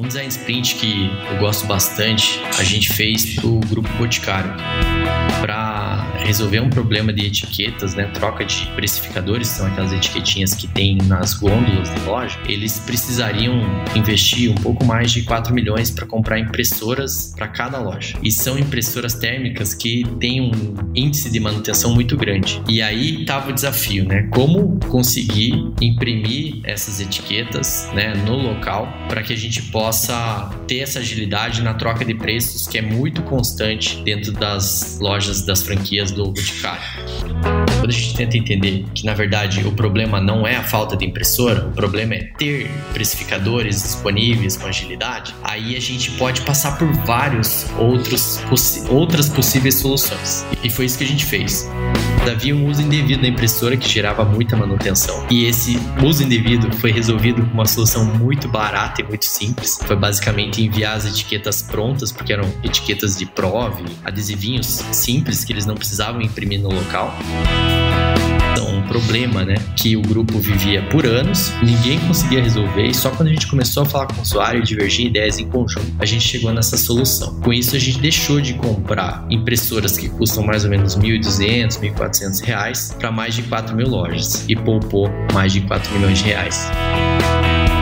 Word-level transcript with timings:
Um 0.00 0.08
design 0.08 0.28
sprint 0.28 0.76
que 0.76 1.10
eu 1.30 1.38
gosto 1.40 1.66
bastante, 1.66 2.40
a 2.58 2.64
gente 2.64 2.90
fez 2.90 3.34
para 3.34 3.46
o 3.46 3.60
Grupo 3.60 3.86
Boticário. 3.98 4.50
Para 5.42 5.89
resolver 6.24 6.60
um 6.60 6.70
problema 6.70 7.12
de 7.12 7.26
etiquetas, 7.26 7.94
né, 7.94 8.04
troca 8.14 8.44
de 8.44 8.66
precificadores, 8.74 9.48
são 9.48 9.66
aquelas 9.66 9.92
etiquetinhas 9.92 10.54
que 10.54 10.66
tem 10.68 10.96
nas 11.06 11.34
gôndolas 11.34 11.92
de 11.94 12.00
loja, 12.00 12.38
eles 12.46 12.78
precisariam 12.80 13.60
investir 13.94 14.50
um 14.50 14.54
pouco 14.54 14.84
mais 14.84 15.10
de 15.10 15.22
4 15.22 15.54
milhões 15.54 15.90
para 15.90 16.06
comprar 16.06 16.38
impressoras 16.38 17.32
para 17.36 17.48
cada 17.48 17.78
loja. 17.78 18.16
E 18.22 18.30
são 18.30 18.58
impressoras 18.58 19.14
térmicas 19.14 19.74
que 19.74 20.04
têm 20.18 20.40
um 20.40 20.74
índice 20.94 21.30
de 21.30 21.40
manutenção 21.40 21.94
muito 21.94 22.16
grande. 22.16 22.62
E 22.68 22.82
aí 22.82 23.22
estava 23.22 23.50
o 23.50 23.52
desafio, 23.52 24.04
né? 24.04 24.28
Como 24.30 24.78
conseguir 24.88 25.52
imprimir 25.80 26.60
essas 26.64 27.00
etiquetas, 27.00 27.88
né, 27.94 28.14
no 28.26 28.36
local 28.36 28.88
para 29.08 29.22
que 29.22 29.32
a 29.32 29.36
gente 29.36 29.62
possa 29.62 30.50
ter 30.66 30.78
essa 30.78 31.00
agilidade 31.00 31.62
na 31.62 31.74
troca 31.74 32.04
de 32.04 32.14
preços 32.14 32.66
que 32.66 32.78
é 32.78 32.82
muito 32.82 33.22
constante 33.22 34.02
dentro 34.02 34.32
das 34.32 34.98
lojas 35.00 35.42
das 35.42 35.62
franquias 35.62 36.09
do 36.12 36.24
Boticário. 36.24 36.82
Quando 37.78 37.90
a 37.90 37.92
gente 37.92 38.14
tenta 38.14 38.36
entender 38.36 38.84
que 38.94 39.04
na 39.06 39.14
verdade 39.14 39.66
o 39.66 39.72
problema 39.72 40.20
não 40.20 40.46
é 40.46 40.56
a 40.56 40.62
falta 40.62 40.96
de 40.96 41.04
impressora, 41.04 41.66
o 41.66 41.72
problema 41.72 42.14
é 42.14 42.24
ter 42.38 42.70
precificadores 42.92 43.82
disponíveis 43.82 44.56
com 44.56 44.66
agilidade, 44.66 45.34
aí 45.42 45.76
a 45.76 45.80
gente 45.80 46.10
pode 46.12 46.42
passar 46.42 46.76
por 46.78 46.90
vários 47.04 47.66
outros 47.78 48.40
outras 48.88 49.28
possíveis 49.28 49.76
soluções. 49.76 50.44
E 50.62 50.68
foi 50.68 50.84
isso 50.84 50.98
que 50.98 51.04
a 51.04 51.06
gente 51.06 51.24
fez. 51.24 51.68
Havia 52.30 52.54
um 52.54 52.68
uso 52.68 52.82
indevido 52.82 53.22
da 53.22 53.28
impressora 53.28 53.76
que 53.76 53.88
gerava 53.88 54.24
muita 54.24 54.56
manutenção. 54.56 55.26
E 55.30 55.46
esse 55.46 55.78
uso 56.04 56.22
indevido 56.22 56.70
foi 56.76 56.92
resolvido 56.92 57.42
com 57.42 57.54
uma 57.54 57.66
solução 57.66 58.04
muito 58.04 58.46
barata 58.46 59.00
e 59.00 59.04
muito 59.04 59.24
simples. 59.24 59.78
Foi 59.84 59.96
basicamente 59.96 60.62
enviar 60.62 60.96
as 60.96 61.06
etiquetas 61.06 61.62
prontas, 61.62 62.12
porque 62.12 62.32
eram 62.32 62.44
etiquetas 62.62 63.16
de 63.16 63.26
prove, 63.26 63.84
adesivinhos 64.04 64.66
simples 64.92 65.44
que 65.44 65.52
eles 65.52 65.64
não 65.64 65.74
precisavam 65.74 65.99
imprimir 66.22 66.60
no 66.60 66.72
local 66.72 67.14
um 68.80 68.82
problema, 68.88 69.44
né, 69.44 69.54
que 69.76 69.96
o 69.96 70.02
grupo 70.02 70.38
vivia 70.38 70.82
por 70.84 71.06
anos, 71.06 71.52
ninguém 71.62 71.98
conseguia 72.00 72.42
resolver 72.42 72.86
e 72.86 72.94
só 72.94 73.10
quando 73.10 73.28
a 73.28 73.32
gente 73.32 73.46
começou 73.46 73.82
a 73.82 73.86
falar 73.86 74.06
com 74.06 74.18
o 74.18 74.22
usuário 74.22 74.60
e 74.60 74.64
divergir 74.64 75.06
ideias 75.06 75.38
em 75.38 75.46
conjunto, 75.46 75.92
a 75.98 76.06
gente 76.06 76.22
chegou 76.22 76.52
nessa 76.52 76.76
solução. 76.76 77.38
Com 77.40 77.52
isso, 77.52 77.76
a 77.76 77.78
gente 77.78 77.98
deixou 77.98 78.40
de 78.40 78.54
comprar 78.54 79.26
impressoras 79.30 79.96
que 79.98 80.08
custam 80.08 80.44
mais 80.44 80.64
ou 80.64 80.70
menos 80.70 80.96
1.200, 80.96 81.80
1.400 81.80 82.44
reais 82.44 82.96
para 82.98 83.10
mais 83.10 83.34
de 83.34 83.42
4 83.42 83.76
mil 83.76 83.88
lojas 83.88 84.44
e 84.48 84.56
poupou 84.56 85.10
mais 85.32 85.52
de 85.52 85.60
4 85.62 85.92
milhões 85.94 86.18
de 86.18 86.24
reais. 86.24 86.70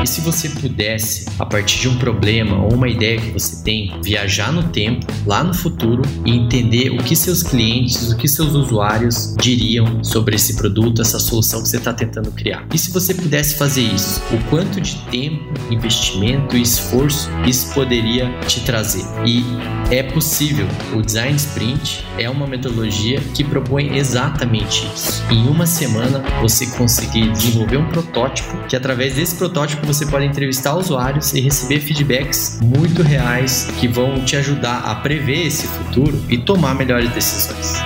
E 0.02 0.06
se 0.06 0.20
você 0.20 0.48
pudesse, 0.48 1.26
a 1.40 1.44
partir 1.44 1.80
de 1.80 1.88
um 1.88 1.98
problema 1.98 2.56
ou 2.56 2.74
uma 2.74 2.88
ideia 2.88 3.20
que 3.20 3.30
você 3.32 3.64
tem, 3.64 4.00
viajar 4.00 4.52
no 4.52 4.62
tempo, 4.68 5.04
lá 5.26 5.42
no 5.42 5.52
futuro 5.52 6.02
e 6.24 6.30
entender 6.30 6.90
o 6.90 6.98
que 6.98 7.16
seus 7.16 7.42
clientes, 7.42 8.12
o 8.12 8.16
que 8.16 8.28
seus 8.28 8.54
usuários 8.54 9.34
diriam 9.40 10.04
sobre 10.04 10.36
esse 10.36 10.56
produto, 10.56 11.02
essa 11.02 11.18
solução 11.18 11.60
que 11.62 11.68
você 11.68 11.78
está 11.78 11.92
tentando 11.92 12.30
criar? 12.30 12.64
E 12.72 12.78
se 12.78 12.92
você 12.92 13.12
pudesse 13.12 13.56
fazer 13.56 13.82
isso, 13.82 14.22
o 14.32 14.38
quanto 14.48 14.80
de 14.80 14.96
tempo, 15.10 15.52
investimento 15.68 16.56
e 16.56 16.62
esforço 16.62 17.28
isso 17.44 17.74
poderia 17.74 18.30
te 18.46 18.60
trazer? 18.60 19.04
E 19.26 19.44
é 19.90 20.02
possível. 20.02 20.68
O 20.94 21.02
Design 21.02 21.34
Sprint 21.36 22.04
é 22.18 22.30
uma 22.30 22.46
metodologia 22.46 23.20
que 23.34 23.42
propõe 23.42 23.96
exatamente 23.96 24.86
isso. 24.94 25.24
Em 25.28 25.48
uma 25.48 25.66
semana, 25.66 26.22
você 26.40 26.66
conseguir 26.66 27.32
desenvolver 27.32 27.78
um 27.78 27.88
protótipo 27.88 28.56
que 28.68 28.76
através 28.76 29.14
desse 29.14 29.34
protótipo 29.34 29.87
você 29.88 30.04
pode 30.04 30.26
entrevistar 30.26 30.76
usuários 30.76 31.32
e 31.32 31.40
receber 31.40 31.80
feedbacks 31.80 32.60
muito 32.62 33.02
reais 33.02 33.72
que 33.80 33.88
vão 33.88 34.22
te 34.22 34.36
ajudar 34.36 34.80
a 34.80 34.94
prever 34.96 35.46
esse 35.46 35.66
futuro 35.66 36.22
e 36.28 36.36
tomar 36.36 36.74
melhores 36.74 37.10
decisões. 37.10 37.78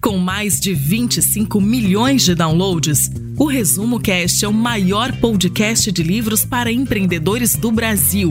Com 0.00 0.18
mais 0.18 0.60
de 0.60 0.72
25 0.72 1.60
milhões 1.60 2.22
de 2.22 2.36
downloads, 2.36 3.10
o 3.36 3.46
Resumo 3.46 3.98
Cast 3.98 4.44
é 4.44 4.48
o 4.48 4.52
maior 4.52 5.10
podcast 5.16 5.90
de 5.90 6.02
livros 6.04 6.44
para 6.44 6.70
empreendedores 6.70 7.56
do 7.56 7.72
Brasil. 7.72 8.30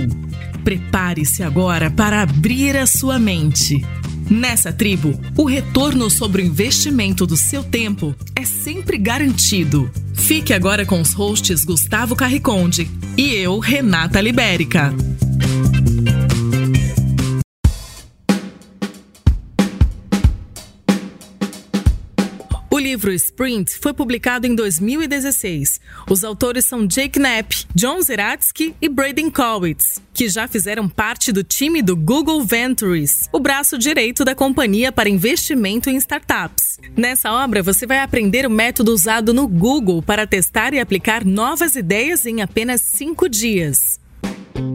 Prepare-se 0.64 1.44
agora 1.44 1.92
para 1.92 2.22
abrir 2.22 2.78
a 2.78 2.86
sua 2.86 3.20
mente. 3.20 3.86
Nessa 4.30 4.72
tribo, 4.72 5.20
o 5.38 5.46
retorno 5.46 6.10
sobre 6.10 6.42
o 6.42 6.46
investimento 6.46 7.26
do 7.26 7.36
seu 7.36 7.64
tempo 7.64 8.16
é 8.36 8.46
sempre 8.46 8.98
garantido. 8.98 9.90
Fique 10.14 10.54
agora 10.54 10.86
com 10.86 11.02
os 11.02 11.14
hosts 11.14 11.66
Gustavo 11.66 12.16
Carriconde 12.16 12.90
e 13.18 13.34
eu, 13.34 13.60
Renata 13.60 14.22
Libérica. 14.22 14.94
Livro 22.92 23.14
Sprint 23.14 23.80
foi 23.80 23.94
publicado 23.94 24.46
em 24.46 24.54
2016. 24.54 25.80
Os 26.10 26.26
autores 26.26 26.66
são 26.66 26.86
Jake 26.86 27.18
Knapp, 27.18 27.66
John 27.74 28.02
Zeratsky 28.02 28.76
e 28.82 28.90
Braden 28.90 29.30
Kowitz, 29.30 29.98
que 30.14 30.28
já 30.28 30.46
fizeram 30.46 30.90
parte 30.90 31.32
do 31.32 31.42
time 31.42 31.82
do 31.82 31.96
Google 31.96 32.44
Ventures, 32.44 33.30
o 33.32 33.40
braço 33.40 33.78
direito 33.78 34.26
da 34.26 34.36
companhia 34.36 34.92
para 34.92 35.08
investimento 35.08 35.90
em 35.90 35.96
startups. 35.96 36.80
Nessa 36.98 37.32
obra, 37.32 37.64
você 37.64 37.88
vai 37.88 38.00
aprender 38.00 38.46
o 38.46 38.50
método 38.50 38.92
usado 38.92 39.34
no 39.34 39.48
Google 39.48 40.02
para 40.02 40.28
testar 40.28 40.74
e 40.74 40.80
aplicar 40.80 41.24
novas 41.24 41.78
ideias 41.78 42.26
em 42.26 42.42
apenas 42.42 42.82
cinco 42.82 43.30
dias. 43.30 44.02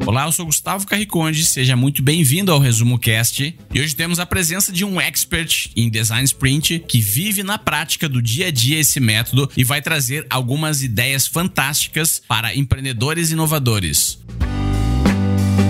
Olá, 0.07 0.25
eu 0.25 0.33
sou 0.33 0.47
Gustavo 0.47 0.87
Carriconde, 0.87 1.45
seja 1.45 1.75
muito 1.75 2.01
bem-vindo 2.01 2.53
ao 2.53 2.61
Resumo 2.61 2.97
Cast. 2.97 3.59
E 3.75 3.81
hoje 3.81 3.95
temos 3.97 4.21
a 4.21 4.25
presença 4.25 4.71
de 4.73 4.85
um 4.85 5.01
expert 5.01 5.69
em 5.75 5.91
design 5.91 6.25
sprint 6.25 6.79
que 6.87 7.01
vive 7.01 7.43
na 7.43 7.59
prática 7.59 8.09
do 8.09 8.23
dia 8.23 8.47
a 8.47 8.51
dia 8.53 8.79
esse 8.79 9.01
método 9.01 9.51
e 9.57 9.65
vai 9.65 9.83
trazer 9.83 10.25
algumas 10.31 10.81
ideias 10.81 11.27
fantásticas 11.27 12.23
para 12.29 12.55
empreendedores 12.55 13.33
inovadores. 13.33 14.19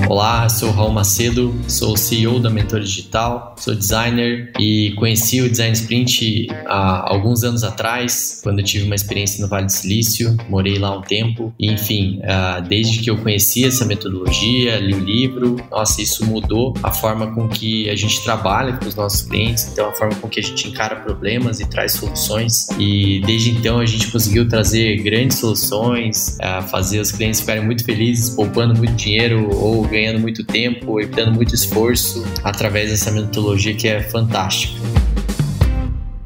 Olá, 0.08 0.48
sou 0.48 0.70
Raul 0.70 0.92
Macedo, 0.92 1.52
sou 1.66 1.96
CEO 1.96 2.38
da 2.38 2.48
Mentor 2.48 2.78
Digital, 2.78 3.56
sou 3.58 3.74
designer 3.74 4.52
e 4.56 4.92
conheci 4.96 5.40
o 5.40 5.50
Design 5.50 5.72
Sprint 5.72 6.46
há 6.64 7.12
alguns 7.12 7.42
anos 7.42 7.64
atrás, 7.64 8.40
quando 8.40 8.60
eu 8.60 8.64
tive 8.64 8.84
uma 8.84 8.94
experiência 8.94 9.42
no 9.42 9.48
Vale 9.48 9.66
do 9.66 9.72
Silício, 9.72 10.36
morei 10.48 10.78
lá 10.78 10.96
um 10.96 11.02
tempo. 11.02 11.52
Enfim, 11.58 12.20
ah, 12.22 12.60
desde 12.60 13.00
que 13.00 13.10
eu 13.10 13.16
conheci 13.16 13.64
essa 13.64 13.84
metodologia, 13.84 14.78
li 14.78 14.94
o 14.94 15.00
livro, 15.00 15.56
nossa, 15.72 16.00
isso 16.00 16.24
mudou 16.24 16.72
a 16.84 16.92
forma 16.92 17.34
com 17.34 17.48
que 17.48 17.90
a 17.90 17.96
gente 17.96 18.22
trabalha 18.22 18.74
com 18.74 18.86
os 18.86 18.94
nossos 18.94 19.22
clientes, 19.22 19.68
então 19.72 19.88
a 19.88 19.92
forma 19.92 20.14
com 20.14 20.28
que 20.28 20.38
a 20.38 20.42
gente 20.42 20.68
encara 20.68 20.94
problemas 20.94 21.58
e 21.58 21.68
traz 21.68 21.94
soluções. 21.94 22.68
E 22.78 23.20
desde 23.26 23.50
então 23.50 23.80
a 23.80 23.86
gente 23.86 24.06
conseguiu 24.12 24.48
trazer 24.48 25.02
grandes 25.02 25.38
soluções, 25.38 26.38
ah, 26.40 26.62
fazer 26.62 27.00
os 27.00 27.10
clientes 27.10 27.40
ficarem 27.40 27.64
muito 27.64 27.84
felizes, 27.84 28.30
poupando 28.30 28.72
muito 28.76 28.94
dinheiro 28.94 29.52
ou 29.52 29.95
ganhando 29.96 30.20
muito 30.20 30.44
tempo, 30.44 31.00
evitando 31.00 31.32
muito 31.32 31.54
esforço 31.54 32.22
através 32.44 32.90
dessa 32.90 33.10
metodologia 33.10 33.74
que 33.74 33.88
é 33.88 34.02
fantástica. 34.02 34.78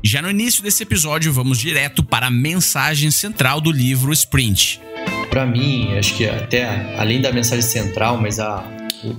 Já 0.03 0.21
no 0.21 0.31
início 0.31 0.63
desse 0.63 0.83
episódio, 0.83 1.33
vamos 1.33 1.59
direto 1.59 2.03
para 2.03 2.27
a 2.27 2.31
mensagem 2.31 3.11
central 3.11 3.61
do 3.61 3.71
livro 3.71 4.13
Sprint. 4.13 4.81
Para 5.29 5.47
mim, 5.47 5.97
acho 5.97 6.17
que 6.17 6.27
até 6.27 6.97
além 6.99 7.21
da 7.21 7.31
mensagem 7.31 7.63
central, 7.63 8.21
mas 8.21 8.41
a, 8.41 8.65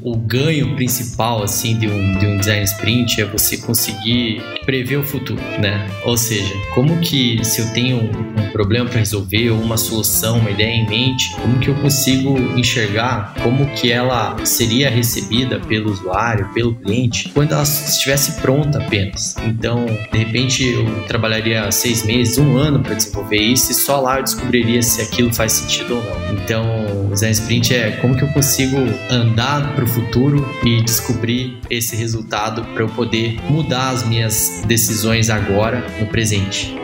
o, 0.01 0.17
ganho 0.17 0.75
principal 0.75 1.43
assim 1.43 1.77
de 1.77 1.87
um, 1.87 2.17
de 2.17 2.25
um 2.25 2.37
design 2.37 2.63
sprint 2.63 3.21
é 3.21 3.25
você 3.25 3.57
conseguir 3.57 4.41
prever 4.65 4.97
o 4.97 5.03
futuro, 5.03 5.41
né? 5.59 5.89
Ou 6.05 6.15
seja, 6.17 6.53
como 6.73 6.99
que 6.99 7.43
se 7.43 7.61
eu 7.61 7.73
tenho 7.73 7.97
um, 7.97 8.41
um 8.41 8.51
problema 8.51 8.89
para 8.89 8.99
resolver 8.99 9.49
ou 9.49 9.59
uma 9.59 9.77
solução, 9.77 10.39
uma 10.39 10.51
ideia 10.51 10.75
em 10.75 10.87
mente, 10.87 11.31
como 11.35 11.59
que 11.59 11.69
eu 11.69 11.75
consigo 11.75 12.37
enxergar 12.57 13.33
como 13.41 13.65
que 13.73 13.91
ela 13.91 14.37
seria 14.45 14.89
recebida 14.89 15.59
pelo 15.59 15.91
usuário, 15.91 16.49
pelo 16.53 16.75
cliente, 16.75 17.29
quando 17.29 17.53
ela 17.53 17.63
estivesse 17.63 18.39
pronta 18.41 18.79
apenas. 18.79 19.35
Então, 19.43 19.85
de 20.11 20.17
repente, 20.17 20.63
eu 20.63 21.03
trabalharia 21.07 21.71
seis 21.71 22.05
meses, 22.05 22.37
um 22.37 22.57
ano 22.57 22.79
para 22.79 22.93
desenvolver 22.93 23.37
isso 23.37 23.71
e 23.71 23.75
só 23.75 23.99
lá 23.99 24.17
eu 24.17 24.23
descobriria 24.23 24.81
se 24.81 25.01
aquilo 25.01 25.33
faz 25.33 25.53
sentido 25.53 25.95
ou 25.95 26.03
não. 26.03 26.33
Então, 26.33 27.05
o 27.05 27.13
design 27.13 27.33
sprint 27.33 27.73
é 27.73 27.91
como 28.01 28.15
que 28.15 28.23
eu 28.23 28.29
consigo 28.29 28.77
andar 29.09 29.70
para 29.71 29.83
o 29.83 29.87
futuro 29.87 30.45
e 30.63 30.81
descobrir 30.81 31.57
esse 31.69 31.95
resultado 31.95 32.63
para 32.73 32.83
eu 32.83 32.89
poder 32.89 33.39
mudar 33.49 33.89
as 33.89 34.07
minhas 34.07 34.63
decisões 34.67 35.29
agora 35.29 35.85
no 35.99 36.07
presente. 36.07 36.75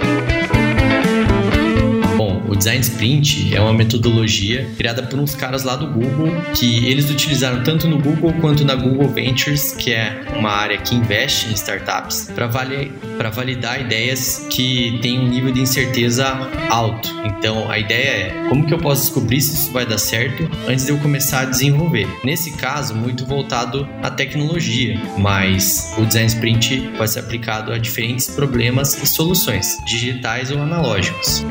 Design 2.57 2.81
Sprint 2.81 3.56
é 3.56 3.62
uma 3.62 3.74
metodologia 3.74 4.68
criada 4.77 5.04
por 5.04 5.19
uns 5.19 5.36
caras 5.36 5.63
lá 5.63 5.75
do 5.75 5.88
Google 5.88 6.33
que 6.54 6.86
eles 6.88 7.09
utilizaram 7.09 7.63
tanto 7.63 7.88
no 7.88 8.00
Google 8.00 8.33
quanto 8.42 8.65
na 8.65 8.75
Google 8.75 9.07
Ventures, 9.09 9.74
que 9.74 9.94
é 9.94 10.25
uma 10.36 10.50
área 10.50 10.77
que 10.77 10.95
investe 10.95 11.50
em 11.50 11.54
startups, 11.54 12.31
para 12.36 13.30
validar, 13.30 13.81
ideias 13.81 14.48
que 14.50 15.00
têm 15.01 15.19
um 15.19 15.27
nível 15.27 15.51
de 15.51 15.62
incerteza 15.62 16.25
alto. 16.69 17.09
Então, 17.25 17.69
a 17.69 17.77
ideia 17.77 18.09
é 18.09 18.50
como 18.50 18.65
que 18.65 18.74
eu 18.74 18.80
posso 18.80 19.01
descobrir 19.04 19.42
se 19.42 19.54
isso 19.54 19.71
vai 19.71 19.86
dar 19.86 19.98
certo 19.98 20.50
antes 20.68 20.86
de 20.86 20.92
eu 20.92 20.98
começar 20.98 21.42
a 21.42 21.45
desenvolver. 21.45 22.07
Nesse 22.24 22.51
caso, 22.57 22.95
muito 22.95 23.25
voltado 23.25 23.88
à 24.01 24.09
tecnologia, 24.09 25.00
mas 25.18 25.94
o 25.98 26.06
Design 26.06 26.27
Sprint 26.27 26.92
pode 26.98 27.12
ser 27.12 27.19
aplicado 27.19 27.71
a 27.71 27.77
diferentes 27.77 28.27
problemas 28.27 29.01
e 29.01 29.06
soluções, 29.06 29.77
digitais 29.86 30.51
ou 30.51 30.59
analógicos. 30.59 31.45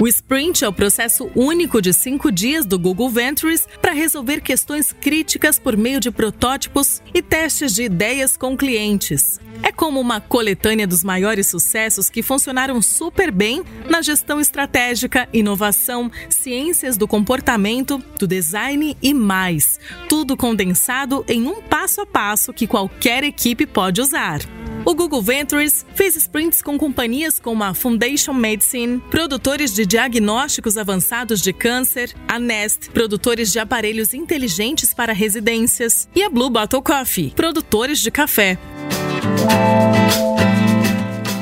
O 0.00 0.08
Sprint 0.08 0.64
é 0.64 0.68
o 0.68 0.72
processo 0.72 1.30
único 1.36 1.80
de 1.80 1.92
cinco 1.92 2.32
dias 2.32 2.66
do 2.66 2.76
Google 2.76 3.08
Ventures 3.08 3.68
para 3.80 3.92
resolver 3.92 4.40
questões 4.40 4.92
críticas 4.92 5.56
por 5.56 5.76
meio 5.76 6.00
de 6.00 6.10
protótipos 6.10 7.00
e 7.14 7.22
testes 7.22 7.72
de 7.72 7.84
ideias 7.84 8.36
com 8.36 8.56
clientes. 8.56 9.38
É 9.62 9.70
como 9.70 10.00
uma 10.00 10.20
coletânea 10.20 10.84
dos 10.84 11.04
maiores 11.04 11.46
sucessos 11.46 12.10
que 12.10 12.24
funcionaram 12.24 12.82
super 12.82 13.30
bem 13.30 13.62
na 13.88 14.02
gestão 14.02 14.40
estratégica, 14.40 15.28
inovação, 15.32 16.10
ciências 16.28 16.96
do 16.96 17.06
comportamento, 17.06 18.02
do 18.18 18.26
design 18.26 18.96
e 19.00 19.14
mais. 19.14 19.78
Tudo 20.08 20.36
condensado 20.36 21.24
em 21.28 21.46
um 21.46 21.62
passo 21.62 22.00
a 22.00 22.06
passo 22.06 22.52
que 22.52 22.66
qualquer 22.66 23.22
equipe 23.22 23.64
pode 23.64 24.00
usar. 24.00 24.40
O 24.84 24.94
Google 24.94 25.22
Ventures 25.22 25.84
fez 25.94 26.14
sprints 26.14 26.60
com 26.60 26.76
companhias 26.76 27.38
como 27.40 27.64
a 27.64 27.72
Foundation 27.72 28.34
Medicine, 28.34 29.00
produtores 29.10 29.72
de 29.72 29.86
diagnósticos 29.86 30.76
avançados 30.76 31.40
de 31.40 31.54
câncer, 31.54 32.14
a 32.28 32.38
Nest, 32.38 32.90
produtores 32.90 33.50
de 33.50 33.58
aparelhos 33.58 34.12
inteligentes 34.12 34.92
para 34.92 35.14
residências, 35.14 36.06
e 36.14 36.22
a 36.22 36.28
Blue 36.28 36.50
Bottle 36.50 36.82
Coffee, 36.82 37.30
produtores 37.30 37.98
de 38.00 38.10
café. 38.10 38.58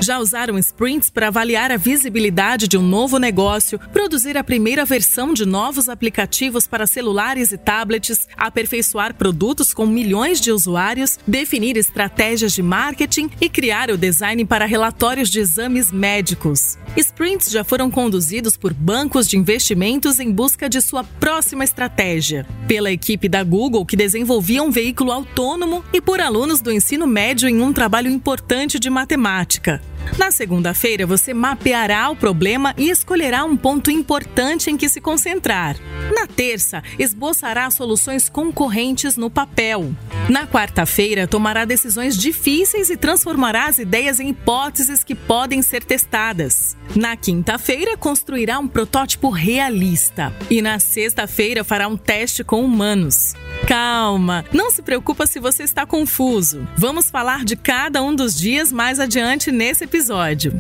Já 0.03 0.19
usaram 0.19 0.59
sprints 0.59 1.09
para 1.11 1.29
avaliar 1.29 1.71
a 1.71 1.77
visibilidade 1.77 2.67
de 2.67 2.77
um 2.77 2.83
novo 2.83 3.19
negócio, 3.19 3.79
produzir 3.93 4.37
a 4.37 4.43
primeira 4.43 4.85
versão 4.85 5.33
de 5.33 5.47
novos 5.47 5.89
aplicativos 5.89 6.67
para 6.67 6.89
celulares 6.89 7.53
e 7.53 7.57
tablets, 7.57 8.27
aperfeiçoar 8.37 9.15
produtos 9.15 9.73
com 9.73 9.87
milhões 9.87 10.41
de 10.41 10.51
usuários, 10.51 11.21
definir 11.25 11.77
estratégias 11.77 12.53
de 12.53 12.65
marketing 12.65 13.31
e 13.41 13.49
criar 13.49 13.93
o 13.93 13.97
design 13.97 14.45
para 14.45 14.67
relatórios 14.67 15.31
de 15.31 15.39
exames 15.39 15.93
médicos. 15.93 16.77
Sprints 16.97 17.49
já 17.49 17.63
foram 17.63 17.89
conduzidos 17.89 18.57
por 18.57 18.75
bancos 18.75 19.29
de 19.29 19.39
investimentos 19.39 20.19
em 20.19 20.33
busca 20.33 20.69
de 20.69 20.81
sua 20.81 21.05
próxima 21.05 21.63
estratégia, 21.63 22.45
pela 22.67 22.91
equipe 22.91 23.29
da 23.29 23.45
Google 23.45 23.87
que 23.87 23.95
desenvolvia 23.95 24.65
um 24.65 24.71
veículo 24.73 25.13
autônomo 25.13 25.85
e 25.93 26.01
por 26.01 26.21
alunos 26.21 26.61
do 26.61 26.73
ensino 26.73 27.07
médio 27.07 27.49
em 27.49 27.63
um 27.63 27.73
trabalho 27.73 28.11
importante 28.11 28.81
de 28.81 28.91
matemática. 28.91 29.81
Na 30.19 30.31
segunda-feira, 30.31 31.07
você 31.07 31.33
mapeará 31.33 32.11
o 32.11 32.17
problema 32.17 32.75
e 32.77 32.91
escolherá 32.91 33.45
um 33.45 33.57
ponto 33.57 33.91
importante 33.91 34.71
em 34.71 34.77
que 34.77 34.89
se 34.89 35.01
concentrar. 35.01 35.77
Na 36.15 36.27
terça, 36.27 36.83
esboçará 36.99 37.71
soluções 37.71 38.29
concorrentes 38.29 39.17
no 39.17 39.31
papel. 39.31 39.93
Na 40.29 40.47
quarta-feira, 40.47 41.27
tomará 41.27 41.65
decisões 41.65 42.17
difíceis 42.17 42.91
e 42.91 42.97
transformará 42.97 43.67
as 43.67 43.79
ideias 43.79 44.21
em 44.21 44.29
hipóteses 44.29 45.03
que 45.03 45.15
podem 45.15 45.63
ser 45.63 45.83
testadas. 45.85 46.77
Na 46.95 47.17
quinta-feira, 47.17 47.97
construirá 47.97 48.59
um 48.59 48.69
protótipo 48.69 49.31
realista. 49.31 50.33
E 50.51 50.61
na 50.61 50.79
sexta-feira, 50.79 51.65
fará 51.65 51.89
um 51.89 51.97
teste 51.97 52.45
com 52.45 52.65
humanos. 52.65 53.35
Calma, 53.67 54.45
não 54.53 54.71
se 54.71 54.83
preocupa 54.83 55.27
se 55.27 55.39
você 55.39 55.63
está 55.63 55.87
confuso. 55.87 56.67
Vamos 56.77 57.11
falar 57.11 57.45
de 57.45 57.57
cada 57.57 58.03
um 58.03 58.15
dos 58.15 58.35
dias 58.35 58.73
mais 58.73 58.99
adiante 58.99 59.51
nesse 59.51 59.85
episódio. 59.85 60.53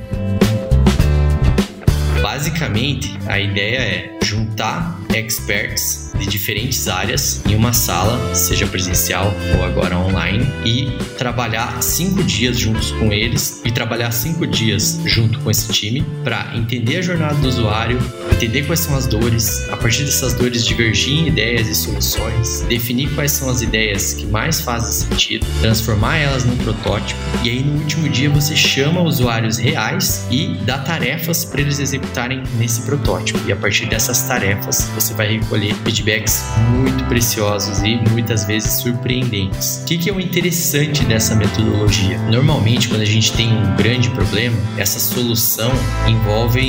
Basicamente, 2.22 3.18
a 3.26 3.38
ideia 3.38 3.78
é 3.78 4.18
juntar 4.22 4.98
experts 5.14 6.11
de 6.22 6.28
diferentes 6.28 6.88
áreas 6.88 7.42
em 7.46 7.54
uma 7.54 7.72
sala, 7.72 8.34
seja 8.34 8.66
presencial 8.66 9.34
ou 9.56 9.64
agora 9.64 9.98
online, 9.98 10.46
e 10.64 10.90
trabalhar 11.18 11.82
cinco 11.82 12.22
dias 12.22 12.58
juntos 12.58 12.92
com 12.92 13.12
eles 13.12 13.60
e 13.64 13.70
trabalhar 13.70 14.10
cinco 14.12 14.46
dias 14.46 15.00
junto 15.04 15.38
com 15.40 15.50
esse 15.50 15.72
time 15.72 16.04
para 16.24 16.56
entender 16.56 16.98
a 16.98 17.02
jornada 17.02 17.34
do 17.34 17.48
usuário, 17.48 17.98
entender 18.32 18.62
quais 18.62 18.80
são 18.80 18.96
as 18.96 19.06
dores, 19.06 19.68
a 19.70 19.76
partir 19.76 20.04
dessas 20.04 20.34
dores 20.34 20.64
divergir 20.64 21.12
em 21.12 21.28
ideias 21.28 21.68
e 21.68 21.74
soluções, 21.74 22.62
definir 22.68 23.12
quais 23.14 23.32
são 23.32 23.48
as 23.50 23.62
ideias 23.62 24.14
que 24.14 24.26
mais 24.26 24.60
fazem 24.60 25.08
sentido, 25.08 25.46
transformar 25.60 26.16
elas 26.16 26.44
num 26.44 26.56
protótipo 26.56 27.20
e 27.44 27.50
aí 27.50 27.62
no 27.62 27.78
último 27.78 28.08
dia 28.08 28.30
você 28.30 28.54
chama 28.54 29.00
usuários 29.00 29.58
reais 29.58 30.26
e 30.30 30.54
dá 30.64 30.78
tarefas 30.78 31.44
para 31.44 31.60
eles 31.60 31.80
executarem 31.80 32.42
nesse 32.56 32.82
protótipo. 32.82 33.40
E 33.46 33.52
a 33.52 33.56
partir 33.56 33.86
dessas 33.86 34.22
tarefas 34.22 34.90
você 34.94 35.12
vai 35.14 35.38
recolher 35.38 35.74
feedbacks 36.12 36.44
muito 36.70 37.04
preciosos 37.04 37.82
e 37.82 37.96
muitas 38.10 38.44
vezes 38.44 38.72
surpreendentes. 38.74 39.82
O 39.82 39.84
que, 39.86 39.98
que 39.98 40.10
é 40.10 40.12
o 40.12 40.20
interessante 40.20 41.04
dessa 41.04 41.34
metodologia? 41.34 42.18
Normalmente, 42.30 42.88
quando 42.88 43.02
a 43.02 43.06
gente 43.06 43.32
tem 43.32 43.52
um 43.52 43.76
grande 43.76 44.10
problema, 44.10 44.56
essa 44.76 44.98
solução 44.98 45.70
envolve 46.06 46.62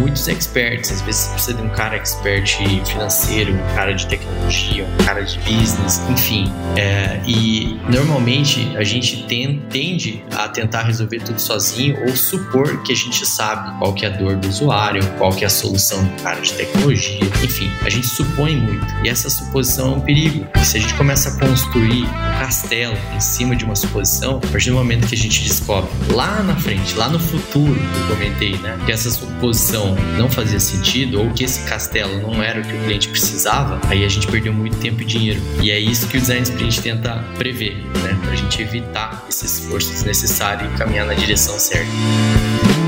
muitos 0.00 0.28
experts. 0.28 0.90
Às 0.90 1.00
vezes 1.02 1.22
você 1.22 1.32
precisa 1.32 1.56
de 1.56 1.62
um 1.62 1.68
cara 1.70 1.96
expert 1.96 2.58
financeiro, 2.84 3.54
um 3.54 3.74
cara 3.74 3.92
de 3.92 4.06
tecnologia, 4.06 4.86
um 4.86 5.04
cara 5.04 5.22
de 5.22 5.38
business, 5.40 6.00
enfim. 6.08 6.52
É, 6.76 7.20
e 7.26 7.78
normalmente 7.90 8.76
a 8.76 8.84
gente 8.84 9.24
tem, 9.24 9.58
tende 9.70 10.24
a 10.34 10.48
tentar 10.48 10.82
resolver 10.82 11.20
tudo 11.20 11.40
sozinho 11.40 11.96
ou 12.06 12.16
supor 12.16 12.82
que 12.82 12.92
a 12.92 12.96
gente 12.96 13.26
sabe 13.26 13.76
qual 13.78 13.92
que 13.92 14.04
é 14.04 14.08
a 14.08 14.12
dor 14.12 14.36
do 14.36 14.48
usuário, 14.48 15.02
qual 15.18 15.32
que 15.32 15.44
é 15.44 15.46
a 15.46 15.50
solução 15.50 16.04
do 16.04 16.22
cara 16.22 16.40
de 16.40 16.52
tecnologia, 16.52 17.24
enfim, 17.42 17.70
a 17.82 17.90
gente 17.90 18.06
supõe 18.06 18.56
muito. 18.56 18.85
E 19.04 19.08
essa 19.08 19.28
suposição 19.28 19.92
é 19.92 19.96
um 19.96 20.00
perigo. 20.00 20.46
E 20.54 20.64
se 20.64 20.78
a 20.78 20.80
gente 20.80 20.94
começa 20.94 21.28
a 21.28 21.38
construir 21.38 22.04
um 22.04 22.38
castelo 22.38 22.96
em 23.14 23.20
cima 23.20 23.54
de 23.54 23.64
uma 23.64 23.76
suposição, 23.76 24.40
a 24.42 24.46
partir 24.46 24.70
do 24.70 24.76
momento 24.76 25.06
que 25.06 25.14
a 25.14 25.18
gente 25.18 25.42
descobre 25.42 25.90
lá 26.10 26.42
na 26.42 26.56
frente, 26.56 26.94
lá 26.94 27.08
no 27.08 27.18
futuro, 27.18 27.74
que 27.74 28.00
eu 28.00 28.16
comentei, 28.16 28.56
né, 28.58 28.78
que 28.84 28.92
essa 28.92 29.10
suposição 29.10 29.94
não 30.16 30.30
fazia 30.30 30.60
sentido 30.60 31.20
ou 31.20 31.30
que 31.30 31.44
esse 31.44 31.60
castelo 31.68 32.20
não 32.20 32.42
era 32.42 32.60
o 32.60 32.64
que 32.64 32.74
o 32.74 32.78
cliente 32.84 33.08
precisava, 33.08 33.80
aí 33.88 34.04
a 34.04 34.08
gente 34.08 34.26
perdeu 34.26 34.52
muito 34.52 34.76
tempo 34.78 35.02
e 35.02 35.04
dinheiro. 35.04 35.40
E 35.62 35.70
é 35.70 35.78
isso 35.78 36.06
que 36.08 36.16
o 36.16 36.20
Design 36.20 36.42
Sprint 36.42 36.80
tenta 36.80 37.24
prever, 37.38 37.76
né, 38.02 38.18
para 38.22 38.32
a 38.32 38.36
gente 38.36 38.60
evitar 38.60 39.24
esse 39.28 39.46
esforço 39.46 39.92
desnecessário 39.92 40.70
e 40.72 40.78
caminhar 40.78 41.06
na 41.06 41.14
direção 41.14 41.58
certa. 41.58 42.85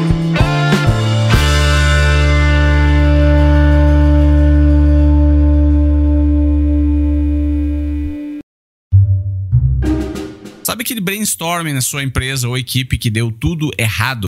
Aquele 10.89 11.01
brainstorming 11.03 11.75
na 11.75 11.83
sua 11.83 12.03
empresa 12.03 12.49
ou 12.49 12.57
equipe 12.57 12.97
que 12.97 13.11
deu 13.11 13.31
tudo 13.31 13.71
errado? 13.77 14.27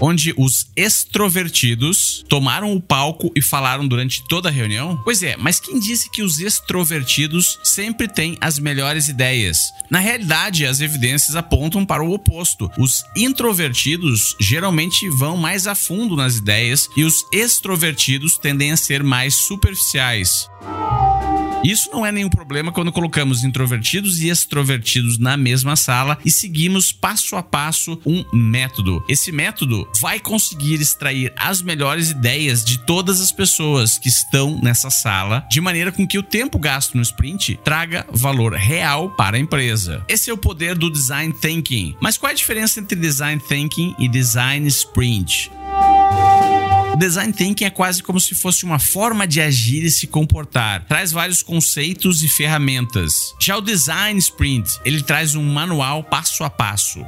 Onde 0.00 0.34
os 0.36 0.66
extrovertidos 0.76 2.24
tomaram 2.28 2.74
o 2.74 2.82
palco 2.82 3.30
e 3.34 3.40
falaram 3.40 3.86
durante 3.86 4.22
toda 4.28 4.48
a 4.48 4.52
reunião? 4.52 5.00
Pois 5.04 5.22
é, 5.22 5.36
mas 5.38 5.60
quem 5.60 5.78
disse 5.78 6.10
que 6.10 6.22
os 6.22 6.38
extrovertidos 6.38 7.58
sempre 7.62 8.08
têm 8.08 8.36
as 8.40 8.58
melhores 8.58 9.08
ideias? 9.08 9.70
Na 9.88 10.00
realidade, 10.00 10.66
as 10.66 10.80
evidências 10.80 11.36
apontam 11.36 11.86
para 11.86 12.04
o 12.04 12.12
oposto. 12.12 12.68
Os 12.76 13.04
introvertidos 13.16 14.36
geralmente 14.40 15.08
vão 15.08 15.36
mais 15.36 15.66
a 15.66 15.74
fundo 15.74 16.16
nas 16.16 16.36
ideias 16.36 16.90
e 16.96 17.04
os 17.04 17.24
extrovertidos 17.32 18.36
tendem 18.36 18.72
a 18.72 18.76
ser 18.76 19.02
mais 19.02 19.34
superficiais. 19.36 20.48
Isso 21.64 21.90
não 21.90 22.06
é 22.06 22.12
nenhum 22.12 22.28
problema 22.28 22.70
quando 22.70 22.92
colocamos 22.92 23.42
introvertidos 23.42 24.20
e 24.20 24.28
extrovertidos 24.28 25.18
na 25.18 25.36
mesma 25.36 25.74
sala 25.76 26.18
e 26.24 26.30
seguimos 26.30 26.92
passo 26.92 27.36
a 27.36 27.42
passo 27.42 28.00
um 28.06 28.24
método. 28.32 29.04
Esse 29.08 29.32
método 29.32 29.88
vai 30.00 30.20
conseguir 30.20 30.80
extrair 30.80 31.32
as 31.36 31.62
melhores 31.62 32.10
ideias 32.10 32.64
de 32.64 32.78
todas 32.78 33.20
as 33.20 33.32
pessoas 33.32 33.98
que 33.98 34.08
estão 34.08 34.60
nessa 34.62 34.90
sala, 34.90 35.46
de 35.50 35.60
maneira 35.60 35.90
com 35.90 36.06
que 36.06 36.18
o 36.18 36.22
tempo 36.22 36.58
gasto 36.58 36.96
no 36.96 37.02
sprint 37.02 37.58
traga 37.64 38.06
valor 38.10 38.54
real 38.54 39.10
para 39.10 39.36
a 39.36 39.40
empresa. 39.40 40.04
Esse 40.08 40.30
é 40.30 40.32
o 40.32 40.38
poder 40.38 40.76
do 40.76 40.90
design 40.90 41.32
thinking. 41.32 41.96
Mas 42.00 42.16
qual 42.16 42.30
é 42.30 42.32
a 42.32 42.36
diferença 42.36 42.80
entre 42.80 42.98
design 42.98 43.40
thinking 43.40 43.94
e 43.98 44.08
design 44.08 44.66
sprint? 44.68 45.50
O 46.96 46.98
design 46.98 47.30
thinking 47.30 47.66
é 47.66 47.68
quase 47.68 48.02
como 48.02 48.18
se 48.18 48.34
fosse 48.34 48.64
uma 48.64 48.78
forma 48.78 49.26
de 49.26 49.38
agir 49.38 49.84
e 49.84 49.90
se 49.90 50.06
comportar. 50.06 50.86
Traz 50.86 51.12
vários 51.12 51.42
conceitos 51.42 52.22
e 52.22 52.28
ferramentas. 52.28 53.34
Já 53.38 53.58
o 53.58 53.60
design 53.60 54.18
sprint, 54.18 54.66
ele 54.82 55.02
traz 55.02 55.34
um 55.34 55.44
manual 55.44 56.02
passo 56.02 56.42
a 56.42 56.48
passo. 56.48 57.04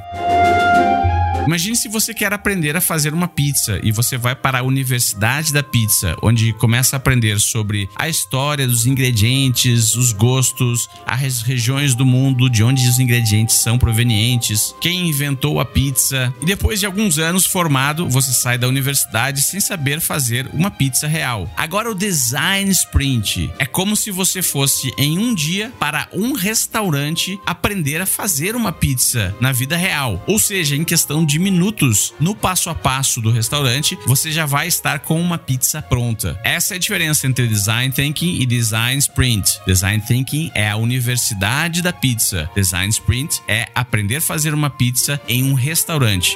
Imagine 1.45 1.75
se 1.75 1.87
você 1.87 2.13
quer 2.13 2.31
aprender 2.31 2.75
a 2.75 2.81
fazer 2.81 3.13
uma 3.13 3.27
pizza 3.27 3.79
e 3.81 3.91
você 3.91 4.17
vai 4.17 4.35
para 4.35 4.59
a 4.59 4.63
Universidade 4.63 5.51
da 5.51 5.63
Pizza, 5.63 6.15
onde 6.21 6.53
começa 6.53 6.95
a 6.95 6.97
aprender 6.97 7.39
sobre 7.39 7.89
a 7.95 8.07
história 8.07 8.67
dos 8.67 8.85
ingredientes, 8.85 9.95
os 9.95 10.11
gostos, 10.11 10.87
as 11.05 11.41
regiões 11.41 11.95
do 11.95 12.05
mundo 12.05 12.49
de 12.49 12.63
onde 12.63 12.87
os 12.87 12.99
ingredientes 12.99 13.55
são 13.55 13.77
provenientes, 13.77 14.75
quem 14.79 15.09
inventou 15.09 15.59
a 15.59 15.65
pizza. 15.65 16.33
E 16.41 16.45
depois 16.45 16.79
de 16.79 16.85
alguns 16.85 17.17
anos 17.17 17.45
formado, 17.45 18.07
você 18.07 18.31
sai 18.31 18.57
da 18.57 18.67
universidade 18.67 19.41
sem 19.41 19.59
saber 19.59 19.99
fazer 19.99 20.47
uma 20.53 20.69
pizza 20.69 21.07
real. 21.07 21.51
Agora 21.57 21.89
o 21.89 21.95
design 21.95 22.69
sprint 22.69 23.51
é 23.57 23.65
como 23.65 23.95
se 23.95 24.11
você 24.11 24.41
fosse 24.41 24.93
em 24.97 25.17
um 25.17 25.33
dia 25.33 25.71
para 25.79 26.07
um 26.13 26.33
restaurante 26.33 27.39
aprender 27.45 28.01
a 28.01 28.05
fazer 28.05 28.55
uma 28.55 28.71
pizza 28.71 29.35
na 29.39 29.51
vida 29.51 29.75
real, 29.75 30.23
ou 30.27 30.37
seja, 30.37 30.75
em 30.75 30.83
questão 30.83 31.25
de 31.29 31.37
minutos 31.37 32.11
no 32.19 32.33
passo 32.33 32.71
a 32.71 32.75
passo 32.75 33.21
do 33.21 33.29
restaurante, 33.29 33.95
você 34.07 34.31
já 34.31 34.47
vai 34.47 34.67
estar 34.67 34.97
com 34.97 35.21
uma 35.21 35.37
pizza 35.37 35.79
pronta. 35.79 36.39
Essa 36.43 36.73
é 36.73 36.77
a 36.77 36.79
diferença 36.79 37.27
entre 37.27 37.47
design 37.47 37.93
thinking 37.93 38.41
e 38.41 38.45
design 38.47 38.97
sprint. 38.97 39.59
Design 39.67 40.03
thinking 40.05 40.49
é 40.55 40.67
a 40.67 40.75
universidade 40.75 41.83
da 41.83 41.93
pizza. 41.93 42.49
Design 42.55 42.89
sprint 42.89 43.41
é 43.47 43.67
aprender 43.75 44.15
a 44.15 44.21
fazer 44.21 44.55
uma 44.55 44.71
pizza 44.71 45.21
em 45.27 45.43
um 45.43 45.53
restaurante. 45.53 46.35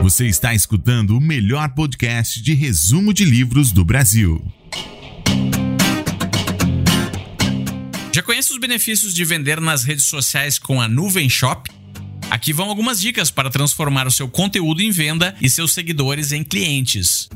Você 0.00 0.28
está 0.28 0.54
escutando 0.54 1.16
o 1.16 1.20
melhor 1.20 1.68
podcast 1.70 2.40
de 2.40 2.54
resumo 2.54 3.12
de 3.12 3.24
livros 3.24 3.72
do 3.72 3.84
Brasil. 3.84 4.40
Já 8.14 8.22
conhece 8.22 8.52
os 8.52 8.58
benefícios 8.58 9.12
de 9.12 9.24
vender 9.24 9.60
nas 9.60 9.82
redes 9.82 10.04
sociais 10.04 10.60
com 10.60 10.80
a 10.80 10.86
Nuvem 10.86 11.28
Shop? 11.28 11.68
Aqui 12.30 12.52
vão 12.52 12.68
algumas 12.68 13.00
dicas 13.00 13.30
para 13.30 13.50
transformar 13.50 14.06
o 14.06 14.10
seu 14.10 14.28
conteúdo 14.28 14.82
em 14.82 14.90
venda 14.90 15.34
e 15.40 15.48
seus 15.48 15.72
seguidores 15.72 16.30
em 16.32 16.44
clientes. 16.44 17.28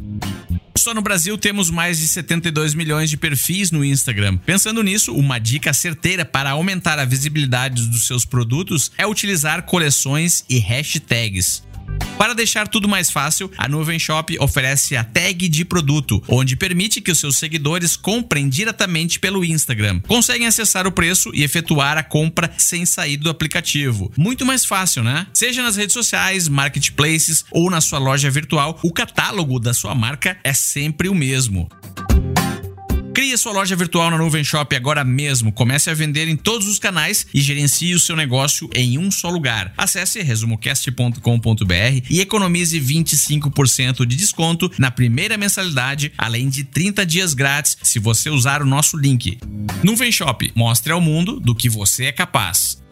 Só 0.76 0.92
no 0.92 1.00
Brasil 1.00 1.38
temos 1.38 1.70
mais 1.70 1.98
de 1.98 2.08
72 2.08 2.74
milhões 2.74 3.08
de 3.08 3.16
perfis 3.16 3.70
no 3.70 3.84
Instagram. 3.84 4.36
Pensando 4.36 4.82
nisso, 4.82 5.14
uma 5.14 5.38
dica 5.38 5.72
certeira 5.72 6.24
para 6.24 6.50
aumentar 6.50 6.98
a 6.98 7.04
visibilidade 7.04 7.86
dos 7.86 8.06
seus 8.06 8.24
produtos 8.24 8.90
é 8.98 9.06
utilizar 9.06 9.62
coleções 9.62 10.44
e 10.48 10.58
hashtags. 10.58 11.62
Para 12.22 12.34
deixar 12.34 12.68
tudo 12.68 12.88
mais 12.88 13.10
fácil, 13.10 13.50
a 13.58 13.66
Nuvem 13.68 13.98
Shop 13.98 14.38
oferece 14.38 14.96
a 14.96 15.02
tag 15.02 15.48
de 15.48 15.64
produto, 15.64 16.22
onde 16.28 16.54
permite 16.54 17.00
que 17.00 17.10
os 17.10 17.18
seus 17.18 17.36
seguidores 17.36 17.96
comprem 17.96 18.48
diretamente 18.48 19.18
pelo 19.18 19.44
Instagram. 19.44 20.00
Conseguem 20.06 20.46
acessar 20.46 20.86
o 20.86 20.92
preço 20.92 21.32
e 21.34 21.42
efetuar 21.42 21.98
a 21.98 22.02
compra 22.04 22.48
sem 22.56 22.86
sair 22.86 23.16
do 23.16 23.28
aplicativo. 23.28 24.12
Muito 24.16 24.46
mais 24.46 24.64
fácil, 24.64 25.02
né? 25.02 25.26
Seja 25.34 25.64
nas 25.64 25.74
redes 25.74 25.94
sociais, 25.94 26.46
marketplaces 26.46 27.44
ou 27.50 27.68
na 27.68 27.80
sua 27.80 27.98
loja 27.98 28.30
virtual, 28.30 28.78
o 28.84 28.92
catálogo 28.92 29.58
da 29.58 29.74
sua 29.74 29.92
marca 29.92 30.38
é 30.44 30.52
sempre 30.52 31.08
o 31.08 31.14
mesmo. 31.16 31.68
Crie 33.14 33.36
sua 33.36 33.52
loja 33.52 33.76
virtual 33.76 34.10
na 34.10 34.16
Nuvem 34.16 34.42
Shop 34.42 34.74
agora 34.74 35.04
mesmo. 35.04 35.52
Comece 35.52 35.90
a 35.90 35.94
vender 35.94 36.28
em 36.28 36.36
todos 36.36 36.66
os 36.66 36.78
canais 36.78 37.26
e 37.34 37.42
gerencie 37.42 37.94
o 37.94 38.00
seu 38.00 38.16
negócio 38.16 38.70
em 38.74 38.96
um 38.96 39.10
só 39.10 39.28
lugar. 39.28 39.72
Acesse 39.76 40.22
resumocast.com.br 40.22 42.06
e 42.08 42.20
economize 42.20 42.80
25% 42.80 44.06
de 44.06 44.16
desconto 44.16 44.70
na 44.78 44.90
primeira 44.90 45.36
mensalidade, 45.36 46.12
além 46.16 46.48
de 46.48 46.64
30 46.64 47.04
dias 47.04 47.34
grátis 47.34 47.76
se 47.82 47.98
você 47.98 48.30
usar 48.30 48.62
o 48.62 48.66
nosso 48.66 48.96
link. 48.96 49.38
Nuvem 49.82 50.10
Shop, 50.10 50.50
mostre 50.54 50.92
ao 50.92 51.00
mundo 51.00 51.38
do 51.38 51.54
que 51.54 51.68
você 51.68 52.06
é 52.06 52.12
capaz. 52.12 52.82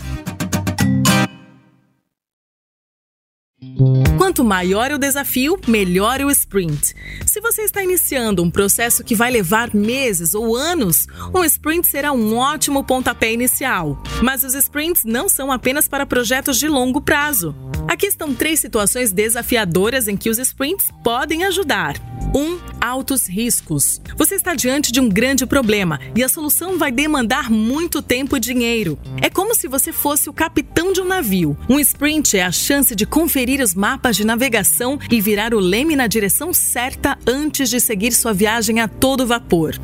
Quanto 4.20 4.44
maior 4.44 4.92
o 4.92 4.98
desafio, 4.98 5.58
melhor 5.66 6.20
o 6.20 6.30
sprint. 6.30 6.94
Se 7.24 7.40
você 7.40 7.62
está 7.62 7.82
iniciando 7.82 8.42
um 8.42 8.50
processo 8.50 9.02
que 9.02 9.14
vai 9.14 9.30
levar 9.30 9.74
meses 9.74 10.34
ou 10.34 10.54
anos, 10.54 11.06
um 11.34 11.42
sprint 11.42 11.88
será 11.88 12.12
um 12.12 12.36
ótimo 12.36 12.84
pontapé 12.84 13.32
inicial. 13.32 14.02
Mas 14.22 14.44
os 14.44 14.52
sprints 14.52 15.04
não 15.06 15.26
são 15.26 15.50
apenas 15.50 15.88
para 15.88 16.04
projetos 16.04 16.58
de 16.58 16.68
longo 16.68 17.00
prazo. 17.00 17.56
Aqui 17.88 18.04
estão 18.04 18.34
três 18.34 18.60
situações 18.60 19.10
desafiadoras 19.10 20.06
em 20.06 20.18
que 20.18 20.28
os 20.28 20.38
sprints 20.38 20.90
podem 21.02 21.44
ajudar. 21.44 21.96
1. 22.34 22.38
Um, 22.38 22.60
altos 22.80 23.28
riscos. 23.28 24.00
Você 24.16 24.36
está 24.36 24.54
diante 24.54 24.92
de 24.92 25.00
um 25.00 25.08
grande 25.08 25.44
problema 25.46 25.98
e 26.14 26.22
a 26.22 26.28
solução 26.28 26.78
vai 26.78 26.92
demandar 26.92 27.50
muito 27.50 28.00
tempo 28.00 28.36
e 28.36 28.40
dinheiro. 28.40 28.98
É 29.20 29.28
como 29.28 29.54
se 29.54 29.66
você 29.66 29.92
fosse 29.92 30.28
o 30.28 30.32
capitão 30.32 30.92
de 30.92 31.00
um 31.00 31.04
navio. 31.04 31.58
Um 31.68 31.80
sprint 31.80 32.36
é 32.36 32.44
a 32.44 32.52
chance 32.52 32.94
de 32.94 33.04
conferir 33.04 33.60
os 33.60 33.74
mapas 33.74 34.09
de 34.16 34.24
navegação 34.24 34.98
e 35.10 35.20
virar 35.20 35.54
o 35.54 35.60
leme 35.60 35.96
na 35.96 36.06
direção 36.06 36.52
certa 36.52 37.18
antes 37.26 37.68
de 37.70 37.80
seguir 37.80 38.12
sua 38.12 38.32
viagem 38.32 38.80
a 38.80 38.88
todo 38.88 39.26
vapor. 39.26 39.74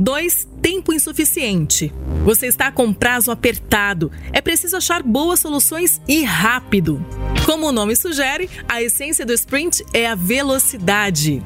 2. 0.00 0.48
Tempo 0.60 0.92
insuficiente. 0.92 1.92
Você 2.24 2.46
está 2.46 2.70
com 2.70 2.92
prazo 2.92 3.30
apertado. 3.30 4.12
É 4.32 4.40
preciso 4.40 4.76
achar 4.76 5.02
boas 5.02 5.40
soluções 5.40 6.00
e 6.06 6.22
rápido. 6.22 7.04
Como 7.46 7.68
o 7.68 7.72
nome 7.72 7.96
sugere, 7.96 8.50
a 8.68 8.82
essência 8.82 9.24
do 9.24 9.32
sprint 9.32 9.84
é 9.92 10.06
a 10.06 10.14
velocidade. 10.14 11.42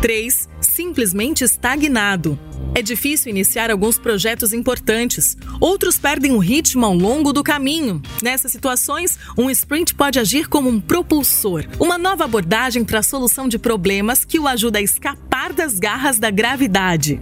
3. 0.00 0.48
Simplesmente 0.60 1.44
estagnado. 1.44 2.38
É 2.74 2.82
difícil 2.82 3.30
iniciar 3.30 3.70
alguns 3.70 3.98
projetos 3.98 4.52
importantes. 4.52 5.36
Outros 5.60 5.98
perdem 5.98 6.32
o 6.32 6.38
ritmo 6.38 6.86
ao 6.86 6.94
longo 6.94 7.32
do 7.32 7.42
caminho. 7.42 8.00
Nessas 8.22 8.52
situações, 8.52 9.18
um 9.36 9.50
sprint 9.50 9.94
pode 9.94 10.18
agir 10.18 10.48
como 10.48 10.68
um 10.68 10.80
propulsor, 10.80 11.64
uma 11.80 11.98
nova 11.98 12.24
abordagem 12.24 12.84
para 12.84 13.00
a 13.00 13.02
solução 13.02 13.48
de 13.48 13.58
problemas 13.58 14.24
que 14.24 14.38
o 14.38 14.46
ajuda 14.46 14.78
a 14.78 14.82
escapar 14.82 15.52
das 15.52 15.78
garras 15.78 16.18
da 16.18 16.30
gravidade. 16.30 17.20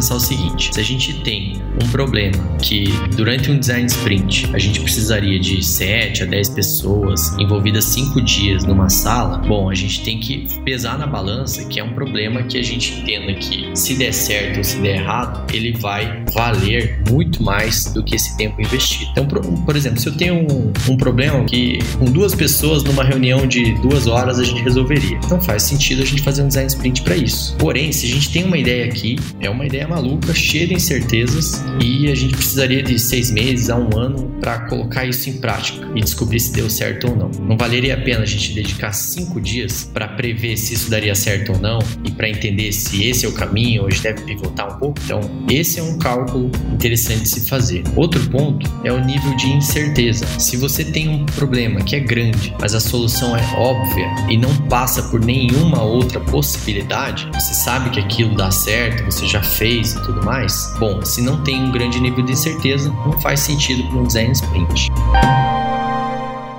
Pensar 0.00 0.14
o 0.14 0.20
seguinte: 0.20 0.70
se 0.72 0.80
a 0.80 0.82
gente 0.82 1.12
tem 1.22 1.60
um 1.82 1.88
problema 1.90 2.38
que 2.62 2.88
durante 3.14 3.50
um 3.50 3.58
design 3.58 3.86
sprint 3.86 4.48
a 4.54 4.58
gente 4.58 4.80
precisaria 4.80 5.38
de 5.38 5.62
7 5.62 6.22
a 6.22 6.26
10 6.26 6.48
pessoas 6.50 7.36
envolvidas 7.38 7.84
5 7.84 8.20
dias 8.22 8.64
numa 8.64 8.88
sala, 8.88 9.38
bom, 9.38 9.68
a 9.68 9.74
gente 9.74 10.02
tem 10.02 10.18
que 10.18 10.46
pesar 10.64 10.98
na 10.98 11.06
balança 11.06 11.64
que 11.66 11.78
é 11.78 11.84
um 11.84 11.92
problema 11.92 12.42
que 12.42 12.58
a 12.58 12.62
gente 12.62 12.94
entenda 12.94 13.34
que 13.34 13.70
se 13.74 13.94
der 13.94 14.12
certo 14.12 14.58
ou 14.58 14.64
se 14.64 14.78
der 14.78 14.96
errado, 14.96 15.44
ele 15.54 15.72
vai 15.72 16.24
valer 16.32 16.98
muito 17.10 17.42
mais 17.42 17.92
do 17.92 18.02
que 18.02 18.16
esse 18.16 18.36
tempo 18.38 18.60
investido. 18.60 19.10
Então, 19.12 19.26
por, 19.26 19.76
exemplo, 19.76 20.00
se 20.00 20.08
eu 20.08 20.16
tenho 20.16 20.34
um, 20.34 20.72
um 20.88 20.96
problema 20.96 21.44
que 21.44 21.78
com 21.98 22.06
duas 22.06 22.34
pessoas 22.34 22.82
numa 22.84 23.04
reunião 23.04 23.46
de 23.46 23.74
duas 23.80 24.06
horas 24.06 24.38
a 24.38 24.44
gente 24.44 24.62
resolveria, 24.62 25.16
então 25.16 25.40
faz 25.40 25.64
sentido 25.64 26.02
a 26.02 26.06
gente 26.06 26.22
fazer 26.22 26.42
um 26.42 26.48
design 26.48 26.68
sprint 26.68 27.02
para 27.02 27.16
isso. 27.16 27.54
Porém, 27.58 27.92
se 27.92 28.06
a 28.06 28.08
gente 28.08 28.30
tem 28.32 28.44
uma 28.44 28.56
ideia 28.56 28.86
aqui, 28.86 29.16
é 29.40 29.50
uma 29.50 29.66
ideia 29.66 29.89
maluca, 29.90 30.32
cheia 30.32 30.68
de 30.68 30.74
incertezas 30.74 31.62
e 31.82 32.10
a 32.10 32.14
gente 32.14 32.36
precisaria 32.36 32.82
de 32.82 32.98
seis 32.98 33.30
meses 33.30 33.68
a 33.68 33.76
um 33.76 33.98
ano 33.98 34.30
para 34.40 34.60
colocar 34.68 35.04
isso 35.04 35.28
em 35.28 35.34
prática 35.34 35.86
e 35.94 36.00
descobrir 36.00 36.38
se 36.38 36.52
deu 36.52 36.70
certo 36.70 37.08
ou 37.08 37.16
não. 37.16 37.30
Não 37.42 37.56
valeria 37.56 37.94
a 37.94 38.00
pena 38.00 38.22
a 38.22 38.26
gente 38.26 38.54
dedicar 38.54 38.92
cinco 38.92 39.40
dias 39.40 39.90
para 39.92 40.06
prever 40.06 40.56
se 40.56 40.74
isso 40.74 40.88
daria 40.88 41.14
certo 41.14 41.52
ou 41.52 41.58
não 41.58 41.80
e 42.04 42.10
para 42.12 42.28
entender 42.28 42.72
se 42.72 43.04
esse 43.04 43.26
é 43.26 43.28
o 43.28 43.32
caminho 43.32 43.82
ou 43.82 43.88
a 43.88 43.90
gente 43.90 44.02
deve 44.02 44.22
pivotar 44.22 44.76
um 44.76 44.78
pouco. 44.78 45.00
Então, 45.04 45.20
esse 45.50 45.80
é 45.80 45.82
um 45.82 45.98
cálculo 45.98 46.50
interessante 46.72 47.22
de 47.22 47.28
se 47.28 47.48
fazer. 47.48 47.82
Outro 47.96 48.20
ponto 48.30 48.70
é 48.84 48.92
o 48.92 49.04
nível 49.04 49.34
de 49.36 49.48
incerteza. 49.48 50.24
Se 50.38 50.56
você 50.56 50.84
tem 50.84 51.08
um 51.08 51.26
problema 51.26 51.80
que 51.80 51.96
é 51.96 52.00
grande, 52.00 52.54
mas 52.60 52.74
a 52.74 52.80
solução 52.80 53.36
é 53.36 53.42
óbvia 53.56 54.08
e 54.28 54.36
não 54.36 54.54
passa 54.68 55.02
por 55.04 55.20
nenhuma 55.20 55.82
outra 55.82 56.20
possibilidade, 56.20 57.28
você 57.34 57.54
sabe 57.54 57.90
que 57.90 57.98
aquilo 57.98 58.36
dá 58.36 58.50
certo, 58.50 59.04
você 59.04 59.26
já 59.26 59.42
fez 59.42 59.79
e 59.80 60.02
tudo 60.02 60.24
mais, 60.24 60.74
bom, 60.78 61.04
se 61.04 61.22
não 61.22 61.42
tem 61.42 61.62
um 61.62 61.70
grande 61.70 62.00
nível 62.00 62.24
de 62.24 62.36
certeza, 62.36 62.90
não 63.04 63.18
faz 63.20 63.40
sentido 63.40 63.88
para 63.88 63.98
um 63.98 64.04
design 64.04 64.32
sprint. 64.32 64.90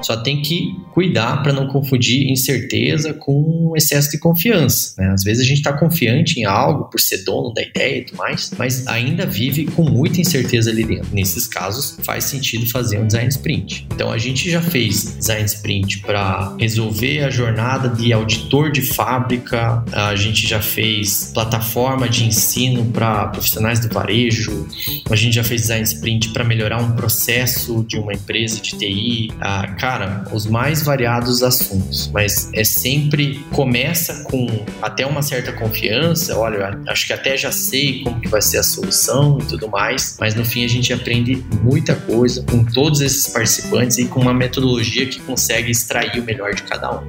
Só 0.02 0.18
tem 0.18 0.42
que 0.42 0.76
cuidar 0.94 1.44
para 1.44 1.54
não 1.54 1.68
confundir 1.68 2.30
incerteza 2.30 3.14
com 3.14 3.74
excesso 3.76 4.12
de 4.12 4.20
confiança. 4.20 4.94
Né? 4.98 5.10
Às 5.10 5.24
vezes 5.24 5.44
a 5.44 5.48
gente 5.48 5.58
está 5.58 5.74
confiante 5.74 6.40
em 6.40 6.46
algo 6.46 6.86
por 6.86 7.00
ser 7.00 7.24
dono 7.24 7.54
da 7.54 7.62
ideia 7.62 8.00
e 8.00 8.06
tudo 8.06 8.18
mais, 8.18 8.52
mas 8.58 8.88
ainda 8.88 9.26
vive 9.26 9.66
com 9.66 9.84
muita 9.84 10.22
incerteza 10.22 10.70
ali 10.70 10.84
dentro. 10.84 11.10
Nesses 11.14 11.48
casos, 11.48 11.98
faz 12.04 12.26
sentido 12.26 12.70
fazer 12.70 13.00
um 13.00 13.08
design 13.08 13.30
sprint. 13.30 13.88
Então 13.94 14.12
a 14.12 14.18
gente 14.18 14.50
já 14.50 14.62
fez 14.62 15.18
design 15.18 15.46
sprint 15.46 16.00
para 16.00 16.56
resolver 16.60 17.24
a 17.24 17.30
jornada 17.30 17.90
de 17.90 18.12
auditor 18.14 18.72
de 18.72 18.82
fábrica, 18.82 19.84
a 19.92 20.16
gente 20.16 20.48
já 20.48 20.62
fez 20.62 21.32
plataforma 21.34 22.08
de 22.08 22.26
ensino 22.26 22.86
para 22.86 23.28
profissionais 23.28 23.80
do 23.80 23.94
varejo, 23.94 24.68
a 25.10 25.16
gente 25.16 25.36
já 25.36 25.44
fez 25.44 25.62
design 25.62 25.84
sprint 25.84 26.30
para 26.30 26.44
melhorar 26.44 26.82
um 26.82 26.92
processo 26.94 27.84
de 27.88 27.98
uma 27.98 28.14
empresa 28.14 28.60
de 28.62 28.78
TI. 28.78 29.32
A 29.40 29.68
Cara, 29.92 30.24
os 30.32 30.46
mais 30.46 30.84
variados 30.84 31.44
assuntos, 31.44 32.10
mas 32.14 32.50
é 32.54 32.64
sempre 32.64 33.46
começa 33.52 34.24
com 34.24 34.48
até 34.82 35.06
uma 35.06 35.22
certa 35.22 35.52
confiança, 35.52 36.38
olha, 36.38 36.80
acho 36.88 37.06
que 37.06 37.12
até 37.12 37.36
já 37.36 37.52
sei 37.52 38.02
como 38.02 38.22
que 38.22 38.30
vai 38.30 38.42
ser 38.42 38.60
a 38.60 38.64
solução 38.64 39.38
e 39.42 39.46
tudo 39.48 39.68
mais, 39.68 40.16
mas 40.18 40.34
no 40.34 40.46
fim 40.46 40.64
a 40.64 40.68
gente 40.70 40.94
aprende 40.94 41.46
muita 41.62 41.94
coisa 41.94 42.42
com 42.44 42.64
todos 42.64 43.02
esses 43.02 43.28
participantes 43.28 43.98
e 43.98 44.06
com 44.06 44.22
uma 44.22 44.34
metodologia 44.34 45.06
que 45.06 45.20
consegue 45.20 45.70
extrair 45.70 46.22
o 46.22 46.24
melhor 46.24 46.56
de 46.56 46.64
cada 46.64 46.98
um. 47.02 47.06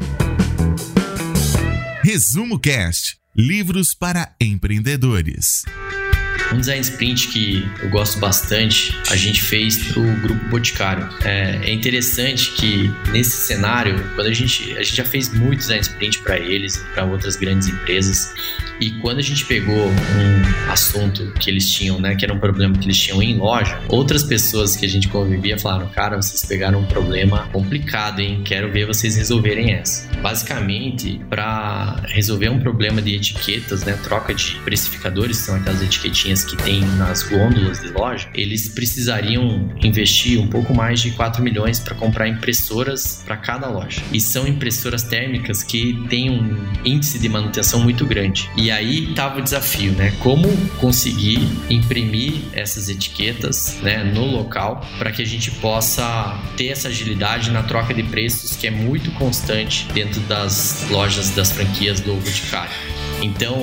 Resumo 2.03 2.59
Cast 2.59 3.17
Livros 3.37 3.95
para 3.95 4.35
empreendedores. 4.41 5.63
Um 6.53 6.61
design 6.61 6.83
sprint 6.83 7.29
que 7.29 7.67
eu 7.83 7.89
gosto 7.89 8.19
bastante, 8.19 8.95
a 9.11 9.17
gente 9.17 9.41
fez 9.41 9.79
para 9.85 10.01
o 10.01 10.17
grupo 10.21 10.45
Boticário. 10.51 11.09
É, 11.25 11.59
é, 11.63 11.73
interessante 11.73 12.53
que 12.53 12.93
nesse 13.11 13.47
cenário, 13.47 14.05
quando 14.15 14.27
a 14.27 14.33
gente 14.35 14.73
a 14.73 14.83
gente 14.83 14.97
já 14.97 15.05
fez 15.05 15.33
muito 15.33 15.61
design 15.61 15.81
sprint 15.81 16.19
para 16.19 16.39
eles, 16.39 16.77
para 16.93 17.05
outras 17.05 17.37
grandes 17.37 17.69
empresas, 17.69 18.35
e 18.81 18.91
quando 19.01 19.19
a 19.19 19.23
gente 19.23 19.47
pegou 19.47 19.89
um 19.89 20.71
assunto 20.71 21.33
que 21.39 21.49
eles 21.49 21.71
tinham, 21.71 21.99
né, 22.01 22.15
que 22.15 22.25
era 22.25 22.35
um 22.35 22.39
problema 22.39 22.77
que 22.77 22.85
eles 22.85 22.99
tinham 22.99 23.23
em 23.23 23.37
loja, 23.37 23.81
outras 23.89 24.23
pessoas 24.23 24.77
que 24.77 24.85
a 24.85 24.89
gente 24.89 25.09
convivia 25.09 25.59
falaram: 25.59 25.89
"Cara, 25.89 26.17
vocês 26.21 26.45
pegaram 26.45 26.81
um 26.81 26.87
problema 26.87 27.49
complicado, 27.53 28.21
hein? 28.21 28.43
Quero 28.45 28.71
ver 28.71 28.87
vocês 28.87 29.17
resolverem 29.17 29.73
essa". 29.73 30.07
Basicamente, 30.21 31.21
para 31.31 32.03
resolver 32.09 32.51
um 32.51 32.61
problema 32.61 33.01
de 33.01 33.15
etiquetas, 33.15 33.85
né, 33.85 33.99
troca 34.03 34.35
de 34.35 34.57
precificadores, 34.65 35.39
são 35.39 35.57
aquelas 35.57 35.81
etiquetinhas 35.81 36.42
que 36.45 36.57
tem 36.57 36.81
nas 36.97 37.23
gôndolas 37.23 37.81
de 37.81 37.89
loja, 37.89 38.29
eles 38.35 38.69
precisariam 38.69 39.71
investir 39.83 40.41
um 40.41 40.49
pouco 40.49 40.75
mais 40.75 41.01
de 41.01 41.11
4 41.13 41.43
milhões 41.43 41.79
para 41.81 41.95
comprar 41.95 42.29
impressoras 42.29 43.23
para 43.25 43.37
cada 43.37 43.69
loja. 43.69 44.03
E 44.13 44.21
são 44.21 44.47
impressoras 44.47 45.03
térmicas 45.03 45.63
que 45.63 45.95
têm 46.09 46.31
um 46.31 46.57
índice 46.85 47.19
de 47.19 47.29
manutenção 47.29 47.81
muito 47.81 48.07
grande. 48.07 48.51
E 48.57 48.71
aí 48.71 49.11
estava 49.11 49.39
o 49.39 49.43
desafio, 49.43 49.93
né? 49.93 50.13
Como 50.21 50.49
conseguir 50.79 51.41
imprimir 51.69 52.43
essas 52.53 52.89
etiquetas 52.89 53.79
né, 53.83 54.05
no 54.05 54.25
local 54.25 54.87
para 54.99 55.11
que 55.11 55.23
a 55.23 55.27
gente 55.27 55.51
possa 55.53 56.39
ter 56.57 56.69
essa 56.69 56.89
agilidade 56.89 57.51
na 57.51 57.63
troca 57.63 57.95
de 57.95 58.03
preços 58.03 58.57
que 58.57 58.67
é 58.67 58.71
muito 58.71 59.11
constante 59.13 59.87
dentro 59.93 60.21
das 60.23 60.87
lojas 60.91 61.31
das 61.31 61.53
franquias 61.53 62.01
do 62.01 62.15
Boticário. 62.15 63.02
Então, 63.23 63.57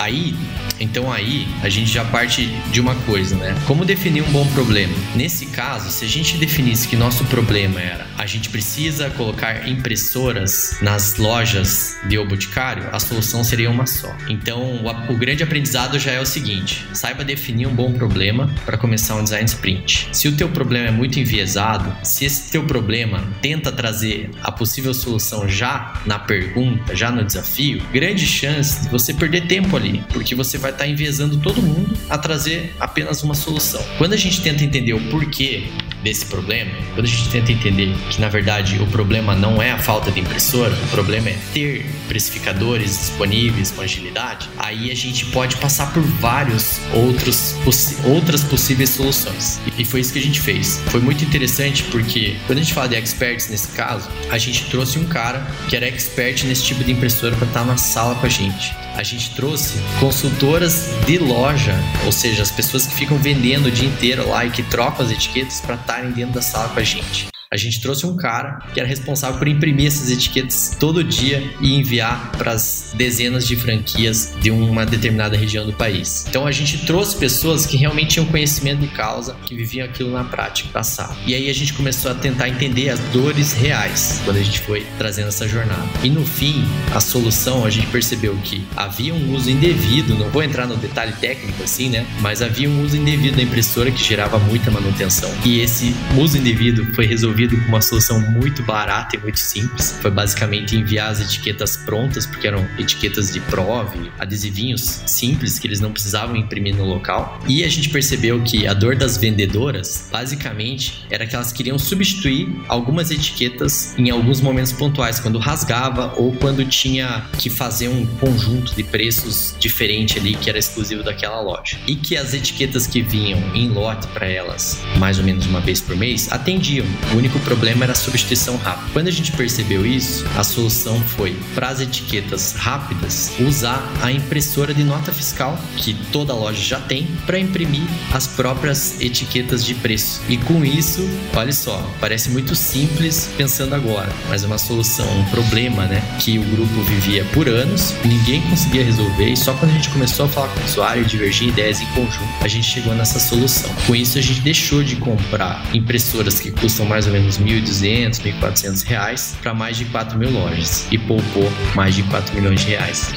aí 0.00 0.34
então 0.80 1.12
aí 1.12 1.46
a 1.62 1.68
gente 1.68 1.90
já 1.90 2.04
parte 2.04 2.46
de 2.72 2.80
uma 2.80 2.94
coisa, 2.94 3.36
né? 3.36 3.54
Como 3.66 3.84
definir 3.84 4.22
um 4.22 4.32
bom 4.32 4.46
problema? 4.48 4.92
Nesse 5.14 5.46
caso, 5.46 5.90
se 5.90 6.04
a 6.04 6.08
gente 6.08 6.36
definisse 6.36 6.88
que 6.88 6.96
nosso 6.96 7.24
problema 7.26 7.80
era 7.80 8.06
a 8.18 8.26
gente 8.26 8.48
precisa 8.48 9.10
colocar 9.10 9.68
impressoras 9.68 10.76
nas 10.80 11.16
lojas 11.16 11.96
de 12.08 12.18
O 12.18 12.26
Boticário, 12.26 12.88
a 12.92 12.98
solução 12.98 13.44
seria 13.44 13.70
uma 13.70 13.86
só. 13.86 14.14
Então 14.28 14.80
o, 14.82 15.12
o 15.12 15.16
grande 15.16 15.42
aprendizado 15.42 15.98
já 15.98 16.12
é 16.12 16.20
o 16.20 16.26
seguinte: 16.26 16.86
saiba 16.92 17.24
definir 17.24 17.66
um 17.66 17.74
bom 17.74 17.92
problema 17.92 18.52
para 18.64 18.76
começar 18.76 19.14
um 19.16 19.24
design 19.24 19.46
sprint. 19.46 20.08
Se 20.12 20.28
o 20.28 20.36
teu 20.36 20.48
problema 20.48 20.88
é 20.88 20.90
muito 20.90 21.18
enviesado, 21.18 21.94
se 22.02 22.24
esse 22.24 22.50
teu 22.50 22.64
problema 22.64 23.22
tenta 23.40 23.70
trazer 23.70 24.30
a 24.42 24.50
possível 24.50 24.92
solução 24.92 25.48
já 25.48 26.00
na 26.06 26.18
pergunta, 26.18 26.96
já 26.96 27.10
no 27.10 27.24
desafio, 27.24 27.82
grande 27.92 28.26
chance 28.26 28.82
de 28.82 28.88
você 28.94 29.12
perder 29.12 29.46
tempo 29.48 29.76
ali, 29.76 30.04
porque 30.12 30.36
você 30.36 30.56
vai 30.56 30.70
estar 30.70 30.84
tá 30.84 30.90
enviesando 30.90 31.36
todo 31.38 31.60
mundo 31.60 31.98
a 32.08 32.16
trazer 32.16 32.72
apenas 32.78 33.24
uma 33.24 33.34
solução. 33.34 33.84
Quando 33.98 34.12
a 34.12 34.16
gente 34.16 34.40
tenta 34.40 34.62
entender 34.62 34.92
o 34.92 35.00
porquê 35.10 35.64
desse 36.04 36.26
problema, 36.26 36.70
quando 36.92 37.06
a 37.06 37.08
gente 37.08 37.28
tenta 37.30 37.50
entender 37.50 37.92
que 38.10 38.20
na 38.20 38.28
verdade 38.28 38.80
o 38.80 38.86
problema 38.86 39.34
não 39.34 39.60
é 39.60 39.72
a 39.72 39.78
falta 39.78 40.12
de 40.12 40.20
impressora, 40.20 40.72
o 40.72 40.88
problema 40.88 41.30
é 41.30 41.36
ter 41.52 41.86
precificadores 42.06 42.90
disponíveis 42.98 43.72
com 43.72 43.80
agilidade, 43.82 44.48
aí 44.58 44.92
a 44.92 44.94
gente 44.94 45.26
pode 45.26 45.56
passar 45.56 45.92
por 45.92 46.02
vários 46.02 46.78
outros 46.92 47.56
outras 48.04 48.44
possíveis 48.44 48.90
soluções. 48.90 49.60
E 49.76 49.84
foi 49.84 50.00
isso 50.00 50.12
que 50.12 50.18
a 50.18 50.22
gente 50.22 50.40
fez. 50.40 50.80
Foi 50.86 51.00
muito 51.00 51.24
interessante 51.24 51.82
porque 51.84 52.36
quando 52.46 52.58
a 52.58 52.62
gente 52.62 52.74
fala 52.74 52.88
de 52.88 52.96
experts 52.96 53.48
nesse 53.48 53.68
caso, 53.68 54.08
a 54.30 54.38
gente 54.38 54.66
trouxe 54.66 54.98
um 54.98 55.04
cara 55.06 55.40
que 55.68 55.74
era 55.74 55.86
expert 55.86 56.44
nesse 56.44 56.62
tipo 56.62 56.84
de 56.84 56.92
impressora 56.92 57.34
para 57.34 57.48
estar 57.48 57.64
na 57.64 57.76
sala 57.76 58.14
com 58.14 58.26
a 58.26 58.28
gente 58.28 58.83
a 58.94 59.02
gente 59.02 59.30
trouxe 59.30 59.78
consultoras 60.00 60.90
de 61.06 61.18
loja, 61.18 61.74
ou 62.04 62.12
seja, 62.12 62.42
as 62.42 62.50
pessoas 62.50 62.86
que 62.86 62.94
ficam 62.94 63.18
vendendo 63.18 63.66
o 63.66 63.70
dia 63.70 63.88
inteiro 63.88 64.28
lá 64.28 64.44
e 64.44 64.50
que 64.50 64.62
trocam 64.62 65.04
as 65.04 65.12
etiquetas 65.12 65.60
para 65.60 65.74
estarem 65.74 66.10
dentro 66.10 66.34
da 66.34 66.42
sala 66.42 66.68
com 66.68 66.80
a 66.80 66.84
gente 66.84 67.33
a 67.54 67.56
gente 67.56 67.80
trouxe 67.80 68.04
um 68.04 68.16
cara 68.16 68.58
que 68.74 68.80
era 68.80 68.88
responsável 68.88 69.38
por 69.38 69.46
imprimir 69.46 69.86
essas 69.86 70.10
etiquetas 70.10 70.76
todo 70.76 71.04
dia 71.04 71.40
e 71.60 71.72
enviar 71.76 72.32
para 72.32 72.50
as 72.50 72.92
dezenas 72.94 73.46
de 73.46 73.54
franquias 73.54 74.34
de 74.40 74.50
uma 74.50 74.84
determinada 74.84 75.36
região 75.36 75.64
do 75.64 75.72
país. 75.72 76.26
Então 76.28 76.48
a 76.48 76.50
gente 76.50 76.84
trouxe 76.84 77.16
pessoas 77.16 77.64
que 77.64 77.76
realmente 77.76 78.14
tinham 78.14 78.26
conhecimento 78.26 78.80
de 78.80 78.88
causa, 78.88 79.36
que 79.46 79.54
viviam 79.54 79.86
aquilo 79.86 80.10
na 80.10 80.24
prática, 80.24 80.68
passado. 80.72 81.16
E 81.24 81.32
aí 81.32 81.48
a 81.48 81.54
gente 81.54 81.72
começou 81.74 82.10
a 82.10 82.14
tentar 82.14 82.48
entender 82.48 82.88
as 82.88 82.98
dores 83.12 83.52
reais 83.52 84.20
quando 84.24 84.38
a 84.38 84.42
gente 84.42 84.58
foi 84.58 84.84
trazendo 84.98 85.28
essa 85.28 85.46
jornada. 85.46 85.86
E 86.02 86.10
no 86.10 86.26
fim, 86.26 86.64
a 86.92 86.98
solução 86.98 87.64
a 87.64 87.70
gente 87.70 87.86
percebeu 87.86 88.36
que 88.42 88.66
havia 88.76 89.14
um 89.14 89.32
uso 89.32 89.48
indevido, 89.48 90.16
não 90.16 90.28
vou 90.28 90.42
entrar 90.42 90.66
no 90.66 90.76
detalhe 90.76 91.12
técnico 91.20 91.62
assim, 91.62 91.88
né? 91.88 92.04
Mas 92.20 92.42
havia 92.42 92.68
um 92.68 92.82
uso 92.82 92.96
indevido 92.96 93.36
da 93.36 93.42
impressora 93.44 93.92
que 93.92 94.02
gerava 94.02 94.40
muita 94.40 94.72
manutenção. 94.72 95.32
E 95.44 95.60
esse 95.60 95.94
uso 96.18 96.36
indevido 96.36 96.84
foi 96.94 97.06
resolvido 97.06 97.43
resolvido 97.44 97.62
com 97.62 97.68
uma 97.68 97.80
solução 97.80 98.20
muito 98.20 98.62
barata 98.62 99.16
e 99.16 99.18
muito 99.18 99.38
simples. 99.38 99.98
Foi 100.00 100.10
basicamente 100.10 100.76
enviar 100.76 101.10
as 101.10 101.20
etiquetas 101.20 101.76
prontas, 101.76 102.26
porque 102.26 102.46
eram 102.46 102.66
etiquetas 102.78 103.32
de 103.32 103.40
prove, 103.40 104.10
adesivinhos 104.18 105.02
simples 105.06 105.58
que 105.58 105.66
eles 105.66 105.80
não 105.80 105.92
precisavam 105.92 106.36
imprimir 106.36 106.74
no 106.74 106.84
local. 106.84 107.40
E 107.46 107.64
a 107.64 107.68
gente 107.68 107.90
percebeu 107.90 108.42
que 108.42 108.66
a 108.66 108.74
dor 108.74 108.96
das 108.96 109.16
vendedoras, 109.16 110.08
basicamente, 110.10 111.04
era 111.10 111.26
que 111.26 111.34
elas 111.34 111.52
queriam 111.52 111.78
substituir 111.78 112.48
algumas 112.68 113.10
etiquetas 113.10 113.94
em 113.98 114.10
alguns 114.10 114.40
momentos 114.40 114.72
pontuais, 114.72 115.20
quando 115.20 115.38
rasgava 115.38 116.14
ou 116.16 116.32
quando 116.32 116.64
tinha 116.64 117.24
que 117.38 117.50
fazer 117.50 117.88
um 117.88 118.06
conjunto 118.18 118.74
de 118.74 118.82
preços 118.82 119.54
diferente 119.58 120.18
ali 120.18 120.34
que 120.34 120.48
era 120.48 120.58
exclusivo 120.58 121.02
daquela 121.02 121.40
loja. 121.40 121.78
E 121.86 121.96
que 121.96 122.16
as 122.16 122.34
etiquetas 122.34 122.86
que 122.86 123.02
vinham 123.02 123.38
em 123.54 123.68
lote 123.68 124.06
para 124.08 124.26
elas, 124.26 124.82
mais 124.98 125.18
ou 125.18 125.24
menos 125.24 125.46
uma 125.46 125.60
vez 125.60 125.80
por 125.80 125.96
mês, 125.96 126.30
atendiam. 126.32 126.86
O 127.12 127.16
único 127.16 127.33
problema 127.40 127.84
era 127.84 127.92
a 127.92 127.96
substituição 127.96 128.56
rápida. 128.56 128.90
Quando 128.92 129.08
a 129.08 129.12
gente 129.12 129.32
percebeu 129.32 129.84
isso, 129.86 130.24
a 130.36 130.44
solução 130.44 131.00
foi, 131.00 131.36
para 131.54 131.68
as 131.68 131.80
etiquetas 131.80 132.52
rápidas, 132.52 133.32
usar 133.40 133.82
a 134.02 134.10
impressora 134.10 134.74
de 134.74 134.84
nota 134.84 135.12
fiscal, 135.12 135.58
que 135.76 135.94
toda 136.12 136.34
loja 136.34 136.60
já 136.60 136.80
tem, 136.80 137.06
para 137.26 137.38
imprimir 137.38 137.86
as 138.12 138.26
próprias 138.26 139.00
etiquetas 139.00 139.64
de 139.64 139.74
preço. 139.74 140.20
E 140.28 140.36
com 140.36 140.64
isso, 140.64 141.08
olha 141.34 141.52
só, 141.52 141.90
parece 142.00 142.30
muito 142.30 142.54
simples 142.54 143.28
pensando 143.36 143.74
agora, 143.74 144.12
mas 144.28 144.44
é 144.44 144.46
uma 144.46 144.58
solução, 144.58 145.06
um 145.18 145.24
problema, 145.26 145.86
né, 145.86 146.02
que 146.18 146.38
o 146.38 146.42
grupo 146.42 146.82
vivia 146.82 147.24
por 147.32 147.48
anos, 147.48 147.94
ninguém 148.04 148.40
conseguia 148.42 148.84
resolver 148.84 149.28
e 149.28 149.36
só 149.36 149.52
quando 149.54 149.72
a 149.72 149.74
gente 149.74 149.90
começou 149.90 150.26
a 150.26 150.28
falar 150.28 150.48
com 150.48 150.60
o 150.60 150.64
usuário 150.64 151.04
divergir 151.04 151.48
ideias 151.48 151.80
em 151.80 151.86
conjunto, 151.86 152.28
a 152.40 152.48
gente 152.48 152.66
chegou 152.66 152.94
nessa 152.94 153.18
solução. 153.18 153.70
Com 153.86 153.94
isso, 153.94 154.18
a 154.18 154.20
gente 154.20 154.40
deixou 154.40 154.82
de 154.82 154.96
comprar 154.96 155.64
impressoras 155.74 156.40
que 156.40 156.50
custam 156.50 156.86
mais 156.86 157.06
ou 157.06 157.12
menos 157.12 157.23
R$ 157.24 157.30
1.200, 157.30 158.20
1.400 158.40 158.84
reais 158.84 159.36
para 159.42 159.54
mais 159.54 159.76
de 159.76 159.84
4 159.86 160.18
mil 160.18 160.30
lojas 160.30 160.86
e 160.90 160.98
poupou 160.98 161.50
mais 161.74 161.94
de 161.94 162.02
4 162.04 162.34
milhões 162.34 162.60
de 162.60 162.68
reais. 162.68 163.12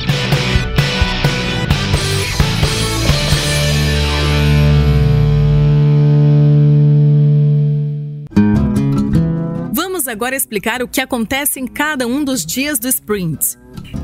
Vamos 9.74 10.08
agora 10.08 10.36
explicar 10.36 10.82
o 10.82 10.88
que 10.88 11.02
acontece 11.02 11.60
em 11.60 11.68
cada 11.68 12.08
um 12.08 12.24
dos 12.24 12.46
dias 12.46 12.80
do 12.80 12.88
sprint. 12.88 13.58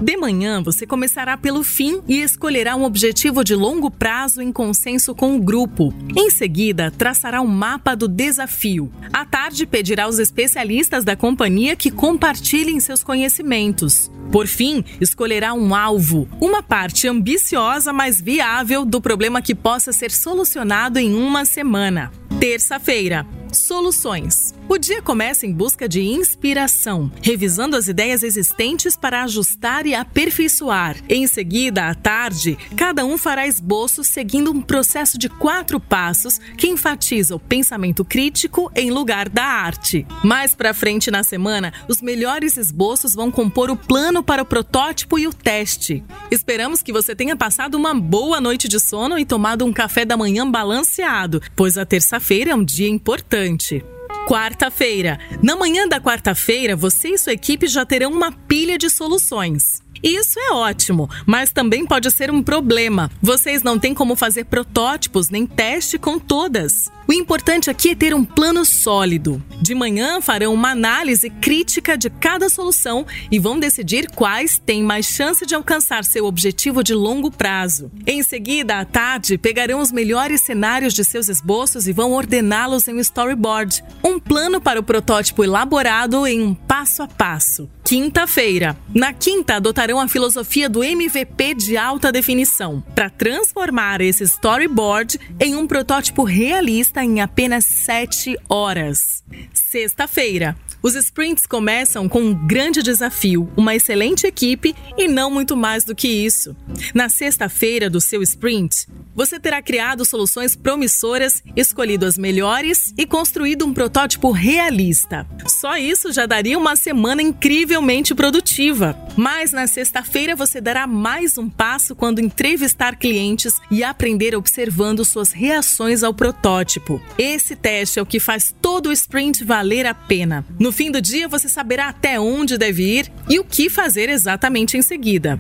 De 0.04 0.18
manhã, 0.18 0.62
você 0.62 0.86
começará 0.86 1.38
pelo 1.38 1.64
fim 1.64 2.02
e 2.10 2.22
escolherá 2.22 2.76
um 2.76 2.84
objetivo 2.84 3.42
de 3.42 3.56
longo 3.56 3.90
prazo 3.90 4.42
em 4.42 4.52
consenso 4.52 5.16
com 5.16 5.38
o 5.38 5.40
grupo. 5.40 5.94
Em 6.14 6.30
seguida, 6.30 6.92
traçará 6.92 7.40
um 7.40 7.48
mapa 7.48 7.96
do 7.96 8.06
desafio. 8.06 8.92
À 9.14 9.24
tarde, 9.24 9.66
pedirá 9.66 10.04
aos 10.04 10.20
especialistas 10.20 11.06
da 11.06 11.16
companhia 11.16 11.74
que 11.78 11.90
compartilhem 11.90 12.82
seus 12.82 13.02
conhecimentos. 13.02 14.12
Por 14.32 14.48
fim, 14.48 14.84
escolherá 15.00 15.54
um 15.54 15.74
alvo, 15.74 16.28
uma 16.42 16.62
parte 16.62 17.08
ambiciosa, 17.08 17.94
mas 17.94 18.20
viável 18.20 18.86
do 18.86 19.00
problema 19.00 19.42
que 19.42 19.56
possa 19.56 19.92
ser 19.92 20.12
solucionado 20.12 21.00
em 21.00 21.14
uma 21.14 21.46
semana. 21.46 22.12
Terça-feira. 22.40 23.26
Soluções. 23.54 24.54
O 24.68 24.78
dia 24.78 25.02
começa 25.02 25.46
em 25.46 25.54
busca 25.54 25.88
de 25.88 26.02
inspiração, 26.02 27.12
revisando 27.22 27.76
as 27.76 27.88
ideias 27.88 28.24
existentes 28.24 28.98
para 28.98 29.24
ajustar 29.24 29.86
e 29.86 29.94
aperfeiçoar. 29.94 30.98
Em 31.08 31.28
seguida, 31.28 31.88
à 31.88 31.96
tarde, 31.96 32.58
cada 32.76 33.06
um 33.06 33.18
fará 33.18 33.48
esboços 33.48 34.08
seguindo 34.08 34.52
um 34.52 34.62
processo 34.62 35.18
de 35.18 35.30
quatro 35.30 35.80
passos 35.80 36.40
que 36.58 36.68
enfatiza 36.68 37.36
o 37.36 37.40
pensamento 37.40 38.04
crítico 38.04 38.72
em 38.76 38.90
lugar 38.90 39.30
da 39.30 39.46
arte. 39.46 40.06
Mais 40.24 40.56
para 40.56 40.74
frente 40.74 41.12
na 41.12 41.24
semana, 41.24 41.72
os 41.88 42.02
melhores 42.02 42.58
esboços 42.58 43.14
vão 43.14 43.32
compor 43.32 43.70
o 43.70 43.78
plano 43.78 44.13
para 44.22 44.44
o 44.44 44.46
protótipo 44.46 45.18
e 45.18 45.26
o 45.26 45.34
teste. 45.34 46.04
Esperamos 46.30 46.84
que 46.84 46.92
você 46.92 47.16
tenha 47.16 47.38
passado 47.38 47.76
uma 47.76 47.96
boa 47.96 48.42
noite 48.42 48.68
de 48.68 48.80
sono 48.80 49.18
e 49.18 49.26
tomado 49.26 49.66
um 49.66 49.72
café 49.72 50.04
da 50.04 50.18
manhã 50.18 50.50
balanceado, 50.50 51.42
pois 51.56 51.78
a 51.78 51.86
terça-feira 51.86 52.52
é 52.52 52.56
um 52.56 52.66
dia 52.66 52.90
importante. 52.90 53.84
Quarta-feira. 54.28 55.20
Na 55.42 55.56
manhã 55.56 55.88
da 55.88 56.00
quarta-feira, 56.00 56.76
você 56.76 57.10
e 57.10 57.18
sua 57.18 57.34
equipe 57.34 57.68
já 57.68 57.86
terão 57.86 58.12
uma 58.12 58.32
pilha 58.32 58.78
de 58.78 58.90
soluções. 58.90 59.82
Isso 60.04 60.38
é 60.38 60.52
ótimo, 60.52 61.10
mas 61.26 61.52
também 61.52 61.86
pode 61.86 62.12
ser 62.12 62.30
um 62.30 62.44
problema. 62.44 63.10
Vocês 63.22 63.64
não 63.64 63.80
têm 63.80 63.94
como 63.94 64.18
fazer 64.18 64.44
protótipos 64.44 65.30
nem 65.30 65.46
teste 65.46 65.98
com 65.98 66.20
todas. 66.20 66.92
O 67.06 67.12
importante 67.12 67.70
aqui 67.70 67.90
é 67.90 67.96
ter 67.96 68.16
um 68.16 68.24
plano 68.24 68.64
sólido. 68.64 69.44
De 69.62 69.76
manhã 69.76 70.22
farão 70.22 70.54
uma 70.54 70.72
análise 70.72 71.30
crítica 71.30 71.98
de 71.98 72.10
cada 72.10 72.48
solução 72.48 73.06
e 73.30 73.40
vão 73.40 73.60
decidir 73.60 74.10
quais 74.12 74.58
têm 74.58 74.84
mais 74.84 75.06
chance 75.06 75.46
de 75.46 75.54
alcançar 75.54 76.06
seu 76.06 76.26
objetivo 76.26 76.84
de 76.84 76.94
longo 76.94 77.30
prazo. 77.30 77.92
Em 78.08 78.24
seguida, 78.24 78.80
à 78.80 78.86
tarde, 78.86 79.38
pegarão 79.38 79.80
os 79.80 79.92
melhores 79.92 80.42
cenários 80.42 80.94
de 80.94 81.04
seus 81.04 81.28
esboços 81.28 81.88
e 81.88 81.94
vão 81.94 82.14
ordená-los 82.14 82.88
em 82.88 82.96
um 82.96 83.00
storyboard, 83.00 83.84
um 84.04 84.18
plano 84.20 84.62
para 84.62 84.80
o 84.80 84.84
protótipo 84.84 85.44
elaborado 85.44 86.26
em 86.26 86.42
um 86.42 86.54
passo 86.54 87.04
a 87.04 87.08
passo. 87.08 87.70
Quinta-feira. 87.84 88.78
Na 88.94 89.12
quinta, 89.14 89.56
adotarão 89.56 90.00
a 90.00 90.08
filosofia 90.08 90.70
do 90.70 90.84
MVP 90.84 91.54
de 91.54 91.78
alta 91.78 92.12
definição 92.12 92.82
para 92.96 93.10
transformar 93.10 94.02
esse 94.02 94.24
storyboard 94.24 95.20
em 95.40 95.56
um 95.56 95.68
protótipo 95.68 96.24
realista 96.24 96.93
em 97.02 97.22
apenas 97.22 97.64
7 97.64 98.38
horas. 98.50 99.24
Sexta-feira. 99.54 100.58
Os 100.84 100.96
sprints 100.96 101.46
começam 101.46 102.10
com 102.10 102.20
um 102.20 102.34
grande 102.34 102.84
desafio, 102.84 103.50
uma 103.56 103.74
excelente 103.74 104.28
equipe 104.28 104.76
e 104.98 105.08
não 105.08 105.32
muito 105.32 105.56
mais 105.56 105.86
do 105.86 105.96
que 105.96 106.10
isso. 106.10 106.54
Na 106.94 107.08
sexta-feira 107.08 107.90
do 107.90 108.02
seu 108.02 108.22
sprint, 108.22 108.86
você 109.16 109.40
terá 109.40 109.62
criado 109.62 110.04
soluções 110.04 110.58
promissoras, 110.58 111.42
escolhido 111.56 112.06
as 112.06 112.18
melhores 112.18 112.94
e 112.98 113.06
construído 113.06 113.66
um 113.66 113.74
protótipo 113.74 114.30
realista. 114.32 115.26
Só 115.48 115.78
isso 115.78 116.12
já 116.12 116.26
daria 116.26 116.58
uma 116.60 116.76
semana 116.76 117.22
incrivelmente 117.22 118.14
produtiva. 118.14 118.94
Mas 119.16 119.52
na 119.52 119.68
sexta-feira 119.68 120.36
você 120.36 120.60
dará 120.60 120.88
mais 120.88 121.38
um 121.38 121.50
passo 121.50 121.96
quando 121.96 122.20
entrevistar 122.20 122.96
clientes 122.96 123.60
e 123.70 123.84
aprender 123.84 124.36
observando 124.36 125.06
suas 125.06 125.32
reações 125.32 126.04
ao 126.04 126.14
protótipo. 126.14 127.02
Esse 127.18 127.56
teste 127.56 128.00
é 128.00 128.02
o 128.02 128.06
que 128.06 128.20
faz 128.20 128.54
todo 128.62 128.88
o 128.88 128.92
sprint 128.92 129.44
valer 129.44 129.86
a 129.86 129.94
pena. 129.94 130.46
No 130.60 130.72
fim 130.72 130.90
do 130.90 131.02
dia, 131.02 131.28
você 131.28 131.48
saberá 131.48 131.90
até 131.90 132.20
onde 132.20 132.58
deve 132.58 132.84
ir 132.84 133.12
e 133.30 133.40
o 133.40 133.44
que 133.44 133.70
fazer 133.70 134.10
exatamente 134.10 134.78
em 134.78 134.82
seguida. 134.82 135.40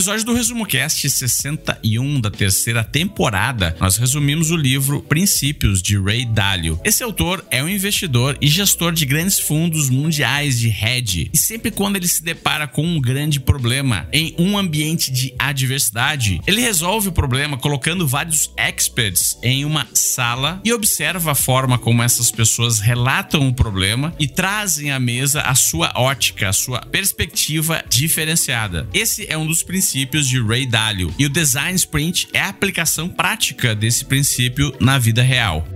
Episódio 0.00 0.24
do 0.24 0.32
Resumo 0.32 0.64
Cast 0.64 1.10
61 1.10 2.22
da 2.22 2.30
terceira 2.30 2.82
temporada, 2.82 3.76
nós 3.78 3.98
resumimos 3.98 4.50
o 4.50 4.56
livro 4.56 5.02
Princípios 5.02 5.82
de 5.82 6.00
Ray 6.00 6.24
Dalio. 6.24 6.80
Esse 6.82 7.02
autor 7.02 7.44
é 7.50 7.62
um 7.62 7.68
investidor 7.68 8.38
e 8.40 8.46
gestor 8.46 8.92
de 8.92 9.04
grandes 9.04 9.38
fundos 9.38 9.90
mundiais 9.90 10.58
de 10.58 10.70
hedge, 10.70 11.28
e 11.34 11.36
sempre 11.36 11.70
quando 11.70 11.96
ele 11.96 12.08
se 12.08 12.22
depara 12.22 12.66
com 12.66 12.82
um 12.82 12.98
grande 12.98 13.38
problema 13.38 14.08
em 14.10 14.34
um 14.38 14.56
ambiente 14.56 15.12
de 15.12 15.34
adversidade, 15.38 16.40
ele 16.46 16.62
resolve 16.62 17.10
o 17.10 17.12
problema 17.12 17.58
colocando 17.58 18.08
vários 18.08 18.50
experts 18.56 19.36
em 19.42 19.66
uma 19.66 19.86
sala 19.92 20.62
e 20.64 20.72
observa 20.72 21.32
a 21.32 21.34
forma 21.34 21.76
como 21.76 22.02
essas 22.02 22.30
pessoas 22.30 22.78
relatam 22.78 23.46
o 23.46 23.52
problema 23.52 24.14
e 24.18 24.26
trazem 24.26 24.92
à 24.92 24.98
mesa 24.98 25.42
a 25.42 25.54
sua 25.54 25.92
ótica, 25.94 26.48
a 26.48 26.54
sua 26.54 26.80
perspectiva 26.80 27.84
diferenciada. 27.90 28.88
Esse 28.94 29.26
é 29.30 29.36
um 29.36 29.46
dos 29.46 29.62
princípios 29.62 29.89
princípios 29.90 30.28
de 30.28 30.40
Ray 30.40 30.66
Dalio, 30.66 31.12
e 31.18 31.26
o 31.26 31.28
Design 31.28 31.74
Sprint 31.74 32.28
é 32.32 32.40
a 32.40 32.48
aplicação 32.48 33.08
prática 33.08 33.74
desse 33.74 34.04
princípio 34.04 34.72
na 34.78 34.98
vida 34.98 35.20
real. 35.20 35.66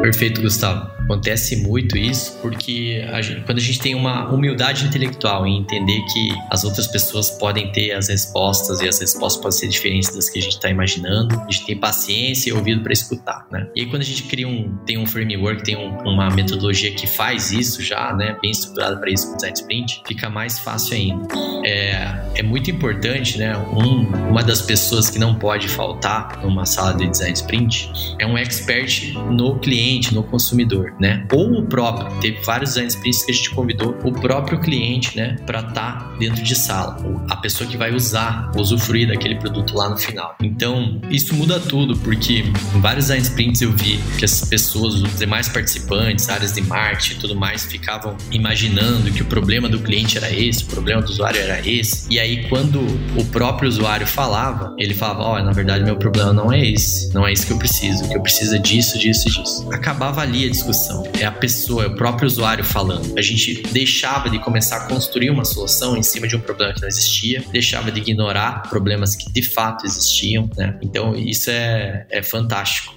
Perfeito, 0.00 0.40
Gustavo. 0.40 1.01
Acontece 1.04 1.56
muito 1.56 1.96
isso 1.96 2.38
porque 2.40 3.04
a 3.12 3.20
gente, 3.20 3.42
quando 3.42 3.58
a 3.58 3.60
gente 3.60 3.78
tem 3.78 3.94
uma 3.94 4.28
humildade 4.32 4.86
intelectual 4.86 5.46
em 5.46 5.58
entender 5.58 6.00
que 6.12 6.28
as 6.50 6.64
outras 6.64 6.86
pessoas 6.86 7.30
podem 7.30 7.70
ter 7.72 7.92
as 7.92 8.08
respostas 8.08 8.80
e 8.80 8.88
as 8.88 8.98
respostas 9.00 9.42
podem 9.42 9.58
ser 9.58 9.68
diferentes 9.68 10.14
das 10.14 10.30
que 10.30 10.38
a 10.38 10.42
gente 10.42 10.54
está 10.54 10.70
imaginando, 10.70 11.38
a 11.40 11.50
gente 11.50 11.66
tem 11.66 11.76
paciência 11.76 12.50
e 12.50 12.52
ouvido 12.52 12.82
para 12.82 12.92
escutar, 12.92 13.46
né? 13.50 13.68
E 13.74 13.80
aí, 13.80 13.86
quando 13.86 14.02
a 14.02 14.04
gente 14.04 14.22
cria 14.24 14.48
um, 14.48 14.76
tem 14.86 14.98
um 14.98 15.06
framework, 15.06 15.62
tem 15.64 15.76
um, 15.76 15.98
uma 16.08 16.30
metodologia 16.30 16.92
que 16.92 17.06
faz 17.06 17.52
isso 17.52 17.82
já, 17.82 18.14
né, 18.14 18.36
bem 18.40 18.50
estruturada 18.50 18.96
para 18.96 19.10
isso 19.10 19.30
com 19.30 19.36
design 19.36 19.54
sprint, 19.54 20.02
fica 20.06 20.30
mais 20.30 20.58
fácil 20.58 20.94
ainda. 20.94 21.28
É, 21.64 22.22
é 22.36 22.42
muito 22.42 22.70
importante, 22.70 23.38
né? 23.38 23.56
Um, 23.56 24.30
uma 24.30 24.42
das 24.42 24.62
pessoas 24.62 25.10
que 25.10 25.18
não 25.18 25.34
pode 25.34 25.68
faltar 25.68 26.40
numa 26.42 26.64
sala 26.64 26.94
de 26.94 27.08
design 27.08 27.34
sprint 27.34 27.90
é 28.18 28.26
um 28.26 28.38
expert 28.38 29.12
no 29.30 29.58
cliente, 29.58 30.14
no 30.14 30.22
consumidor 30.22 30.91
né? 30.98 31.26
Ou 31.32 31.58
o 31.58 31.66
próprio, 31.66 32.20
teve 32.20 32.40
vários 32.42 32.70
design 32.70 32.88
sprints 32.88 33.24
que 33.24 33.32
a 33.32 33.34
gente 33.34 33.50
convidou 33.50 33.96
o 34.04 34.12
próprio 34.12 34.60
cliente, 34.60 35.16
né, 35.16 35.36
para 35.46 35.60
estar 35.60 35.72
tá 35.72 36.16
dentro 36.18 36.42
de 36.42 36.54
sala, 36.54 36.96
a 37.28 37.36
pessoa 37.36 37.68
que 37.68 37.76
vai 37.76 37.92
usar, 37.94 38.50
usufruir 38.56 39.08
daquele 39.08 39.36
produto 39.36 39.74
lá 39.74 39.88
no 39.88 39.96
final. 39.96 40.36
Então, 40.42 41.00
isso 41.10 41.34
muda 41.34 41.58
tudo, 41.60 41.96
porque 41.98 42.44
em 42.74 42.80
vários 42.80 43.06
design 43.06 43.22
sprints 43.22 43.62
eu 43.62 43.72
vi 43.72 43.98
que 44.18 44.24
as 44.24 44.44
pessoas, 44.44 44.94
os 44.94 45.18
demais 45.18 45.48
participantes, 45.48 46.28
áreas 46.28 46.52
de 46.52 46.60
marketing 46.62 47.14
e 47.14 47.16
tudo 47.16 47.34
mais, 47.34 47.64
ficavam 47.64 48.16
imaginando 48.30 49.10
que 49.10 49.22
o 49.22 49.26
problema 49.26 49.68
do 49.68 49.80
cliente 49.80 50.16
era 50.16 50.30
esse, 50.30 50.64
o 50.64 50.66
problema 50.66 51.02
do 51.02 51.10
usuário 51.10 51.40
era 51.40 51.66
esse. 51.66 52.06
E 52.10 52.18
aí, 52.18 52.48
quando 52.48 52.80
o 53.18 53.24
próprio 53.26 53.68
usuário 53.68 54.06
falava, 54.06 54.74
ele 54.78 54.94
falava: 54.94 55.22
oh, 55.24 55.42
na 55.42 55.52
verdade, 55.52 55.84
meu 55.84 55.96
problema 55.96 56.32
não 56.32 56.52
é 56.52 56.64
esse, 56.64 57.12
não 57.12 57.26
é 57.26 57.32
isso 57.32 57.46
que 57.46 57.52
eu 57.52 57.58
preciso, 57.58 58.04
o 58.04 58.08
que 58.08 58.16
eu 58.16 58.22
preciso 58.22 58.54
é 58.54 58.58
disso, 58.58 58.98
disso 58.98 59.28
e 59.28 59.32
disso. 59.32 59.68
Acabava 59.72 60.20
ali 60.20 60.46
a 60.46 60.50
discussão 60.50 60.81
solução, 60.82 61.04
é 61.18 61.24
a 61.24 61.30
pessoa, 61.30 61.84
é 61.84 61.86
o 61.86 61.94
próprio 61.94 62.26
usuário 62.26 62.64
falando. 62.64 63.16
A 63.16 63.22
gente 63.22 63.62
deixava 63.72 64.28
de 64.28 64.38
começar 64.40 64.78
a 64.78 64.88
construir 64.88 65.30
uma 65.30 65.44
solução 65.44 65.96
em 65.96 66.02
cima 66.02 66.26
de 66.26 66.34
um 66.34 66.40
problema 66.40 66.74
que 66.74 66.80
não 66.80 66.88
existia, 66.88 67.44
deixava 67.52 67.92
de 67.92 68.00
ignorar 68.00 68.62
problemas 68.68 69.14
que 69.14 69.30
de 69.32 69.42
fato 69.42 69.86
existiam, 69.86 70.50
né? 70.56 70.78
Então 70.82 71.14
isso 71.14 71.50
é, 71.50 72.06
é 72.10 72.22
fantástico. 72.22 72.94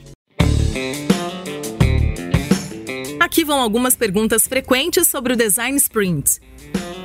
Aqui 3.19 3.43
vão 3.43 3.59
algumas 3.59 3.95
perguntas 3.95 4.47
frequentes 4.47 5.07
sobre 5.07 5.33
o 5.33 5.35
Design 5.35 5.77
Sprint. 5.77 6.39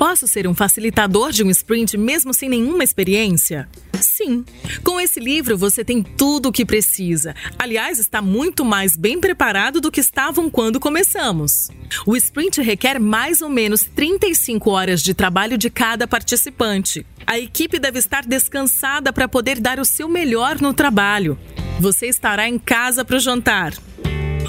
Posso 0.01 0.27
ser 0.27 0.49
um 0.49 0.55
facilitador 0.55 1.31
de 1.31 1.45
um 1.45 1.51
sprint 1.51 1.99
mesmo 1.99 2.33
sem 2.33 2.49
nenhuma 2.49 2.83
experiência? 2.83 3.69
Sim. 4.01 4.47
Com 4.83 4.99
esse 4.99 5.21
livro 5.21 5.59
você 5.59 5.85
tem 5.85 6.03
tudo 6.03 6.49
o 6.49 6.53
que 6.53 6.65
precisa. 6.65 7.35
Aliás, 7.59 7.99
está 7.99 8.23
muito 8.23 8.65
mais 8.65 8.97
bem 8.97 9.21
preparado 9.21 9.79
do 9.79 9.93
que 9.93 10.01
estavam 10.01 10.49
quando 10.49 10.81
começamos. 10.81 11.69
O 12.07 12.17
sprint 12.17 12.63
requer 12.63 12.99
mais 12.99 13.43
ou 13.43 13.51
menos 13.51 13.83
35 13.83 14.71
horas 14.71 15.03
de 15.03 15.13
trabalho 15.13 15.59
de 15.59 15.69
cada 15.69 16.09
participante. 16.09 17.05
A 17.27 17.39
equipe 17.39 17.79
deve 17.79 17.99
estar 17.99 18.25
descansada 18.25 19.13
para 19.13 19.29
poder 19.29 19.61
dar 19.61 19.79
o 19.79 19.85
seu 19.85 20.09
melhor 20.09 20.63
no 20.63 20.73
trabalho. 20.73 21.39
Você 21.79 22.07
estará 22.07 22.49
em 22.49 22.59
casa 22.59 23.05
para 23.05 23.17
o 23.17 23.21
jantar. 23.21 23.75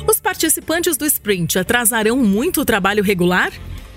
Os 0.10 0.22
participantes 0.22 0.96
do 0.96 1.06
sprint 1.06 1.60
atrasarão 1.60 2.16
muito 2.20 2.62
o 2.62 2.66
trabalho 2.66 3.04
regular? 3.04 3.52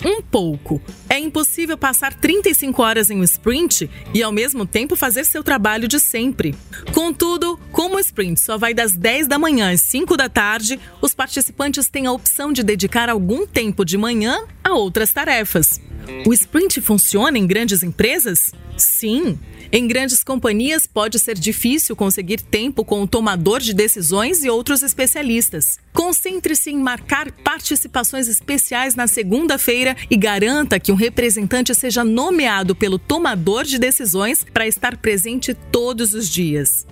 Um 0.05 0.21
pouco. 0.21 0.81
É 1.09 1.19
impossível 1.19 1.79
passar 1.79 2.13
35 2.13 2.83
horas 2.83 3.11
em 3.11 3.19
um 3.19 3.25
sprint 3.25 3.89
e 4.13 4.23
ao 4.23 4.31
mesmo 4.31 4.67
tempo 4.67 4.95
fazer 4.95 5.25
seu 5.25 5.43
trabalho 5.43 5.89
de 5.89 5.99
sempre. 5.99 6.55
Contudo, 6.93 7.59
como 7.73 7.97
o 7.97 8.01
sprint 8.01 8.41
só 8.41 8.59
vai 8.59 8.75
das 8.75 8.93
10 8.93 9.27
da 9.27 9.39
manhã 9.39 9.73
às 9.73 9.81
5 9.81 10.17
da 10.17 10.29
tarde, 10.29 10.79
os 11.01 11.15
participantes 11.15 11.89
têm 11.89 12.07
a 12.07 12.13
opção 12.13 12.53
de 12.53 12.63
dedicar 12.63 13.09
algum 13.09 13.47
tempo 13.47 13.85
de 13.85 13.97
manhã 13.97 14.45
a 14.63 14.75
outras 14.75 15.11
tarefas. 15.11 15.81
o 16.27 16.35
sprint 16.35 16.81
funciona 16.83 17.39
em 17.39 17.47
grandes 17.47 17.83
empresas? 17.83 18.53
Sim. 18.77 19.39
Em 19.73 19.87
grandes 19.87 20.23
companhias, 20.23 20.87
pode 20.87 21.19
ser 21.19 21.39
difícil 21.39 21.97
conseguir 21.97 22.41
tempo 22.41 22.85
com 22.85 23.03
o 23.03 23.07
tomador 23.07 23.61
de 23.61 23.75
decisões 23.75 24.45
e 24.45 24.51
outros 24.51 24.83
especialistas. 24.83 25.79
Concentre-se 25.93 26.71
em 26.71 26.79
marcar 26.79 27.31
participações 27.33 28.29
especiais 28.29 28.95
na 28.95 29.07
segunda-feira 29.07 29.97
e 30.11 30.17
garanta 30.17 30.79
que 30.79 30.93
um 30.93 30.97
representante 30.97 31.75
seja 31.75 32.05
nomeado 32.05 32.75
pelo 32.75 32.99
tomador 32.99 33.65
de 33.65 33.79
decisões 33.79 34.45
para 34.53 34.67
estar 34.67 34.97
presente 34.97 35.55
todos 35.55 36.15
os 36.15 36.29
dias. 36.29 36.87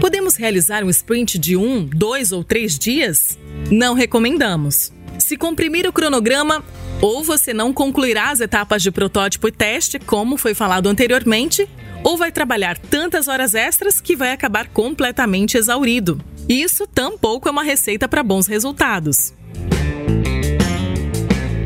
Podemos 0.00 0.36
realizar 0.36 0.84
um 0.84 0.90
sprint 0.90 1.38
de 1.38 1.56
um, 1.56 1.84
dois 1.84 2.30
ou 2.30 2.44
três 2.44 2.78
dias? 2.78 3.38
Não 3.70 3.94
recomendamos. 3.94 4.92
Se 5.28 5.36
comprimir 5.36 5.86
o 5.86 5.92
cronograma, 5.92 6.64
ou 7.02 7.22
você 7.22 7.52
não 7.52 7.70
concluirá 7.70 8.30
as 8.30 8.40
etapas 8.40 8.82
de 8.82 8.90
protótipo 8.90 9.46
e 9.46 9.52
teste, 9.52 9.98
como 9.98 10.38
foi 10.38 10.54
falado 10.54 10.86
anteriormente, 10.88 11.68
ou 12.02 12.16
vai 12.16 12.32
trabalhar 12.32 12.78
tantas 12.78 13.28
horas 13.28 13.54
extras 13.54 14.00
que 14.00 14.16
vai 14.16 14.32
acabar 14.32 14.68
completamente 14.68 15.58
exaurido. 15.58 16.18
Isso 16.48 16.86
tampouco 16.86 17.46
é 17.46 17.50
uma 17.50 17.62
receita 17.62 18.08
para 18.08 18.22
bons 18.22 18.46
resultados. 18.46 19.34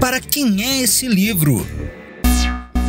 Para 0.01 0.21
quem 0.21 0.61
é 0.65 0.83
esse 0.83 1.07
livro? 1.07 1.65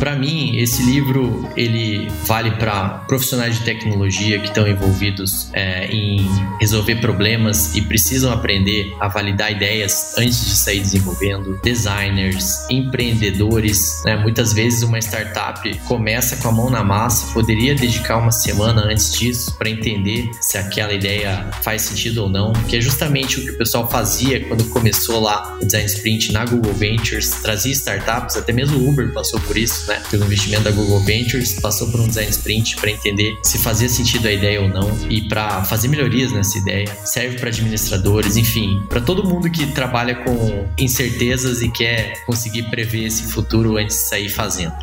Para 0.04 0.16
mim, 0.16 0.58
esse 0.58 0.82
livro 0.82 1.48
ele 1.56 2.10
vale 2.26 2.50
para 2.50 3.04
profissionais 3.08 3.58
de 3.58 3.64
tecnologia 3.64 4.38
que 4.38 4.48
estão 4.48 4.68
envolvidos 4.68 5.48
é, 5.54 5.86
em 5.86 6.28
resolver 6.60 6.96
problemas 6.96 7.74
e 7.74 7.80
precisam 7.80 8.30
aprender 8.30 8.94
a 9.00 9.08
validar 9.08 9.50
ideias 9.50 10.12
antes 10.18 10.44
de 10.44 10.56
sair 10.58 10.80
desenvolvendo, 10.80 11.58
designers, 11.64 12.68
empreendedores. 12.68 14.02
Né? 14.04 14.14
Muitas 14.16 14.52
vezes 14.52 14.82
uma 14.82 14.98
startup 14.98 15.74
começa 15.86 16.36
com 16.36 16.48
a 16.48 16.52
mão 16.52 16.68
na 16.68 16.84
massa, 16.84 17.32
poderia 17.32 17.74
dedicar 17.74 18.18
uma 18.18 18.30
semana 18.30 18.82
antes 18.82 19.10
disso 19.18 19.56
para 19.56 19.70
entender 19.70 20.30
se 20.38 20.58
aquela 20.58 20.92
ideia 20.92 21.48
faz 21.62 21.80
sentido 21.80 22.24
ou 22.24 22.28
não, 22.28 22.52
que 22.68 22.76
é 22.76 22.80
justamente 22.82 23.40
o 23.40 23.42
que 23.42 23.52
o 23.52 23.56
pessoal 23.56 23.90
fazia 23.90 24.44
quando 24.48 24.64
começou 24.68 25.18
lá 25.18 25.56
o 25.62 25.64
Design 25.64 25.86
Sprint 25.86 26.30
na 26.30 26.44
Google 26.44 26.74
Ventures, 26.74 27.30
trazia 27.40 27.72
startups, 27.72 28.36
até 28.36 28.52
mesmo 28.52 28.76
o 28.76 28.90
Uber 28.90 29.10
passou 29.14 29.40
por 29.40 29.56
isso 29.56 29.93
né, 29.93 29.93
pelo 30.10 30.24
investimento 30.24 30.64
da 30.64 30.70
Google 30.70 31.00
Ventures, 31.00 31.60
passou 31.60 31.90
por 31.90 32.00
um 32.00 32.08
design 32.08 32.30
sprint 32.30 32.76
para 32.76 32.90
entender 32.90 33.36
se 33.42 33.58
fazia 33.58 33.88
sentido 33.88 34.28
a 34.28 34.32
ideia 34.32 34.60
ou 34.60 34.68
não 34.68 34.90
e 35.08 35.22
para 35.28 35.64
fazer 35.64 35.88
melhorias 35.88 36.32
nessa 36.32 36.58
ideia. 36.58 36.86
Serve 37.04 37.38
para 37.38 37.48
administradores, 37.48 38.36
enfim, 38.36 38.82
para 38.88 39.00
todo 39.00 39.24
mundo 39.24 39.50
que 39.50 39.66
trabalha 39.66 40.14
com 40.16 40.66
incertezas 40.78 41.62
e 41.62 41.70
quer 41.70 42.24
conseguir 42.24 42.64
prever 42.64 43.06
esse 43.06 43.24
futuro 43.24 43.76
antes 43.76 43.96
de 43.96 44.02
sair 44.02 44.28
fazendo. 44.28 44.74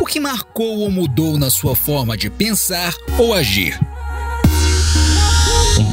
O 0.00 0.06
que 0.06 0.18
marcou 0.18 0.78
ou 0.78 0.90
mudou 0.90 1.38
na 1.38 1.50
sua 1.50 1.76
forma 1.76 2.16
de 2.16 2.30
pensar 2.30 2.94
ou 3.18 3.32
agir? 3.34 3.78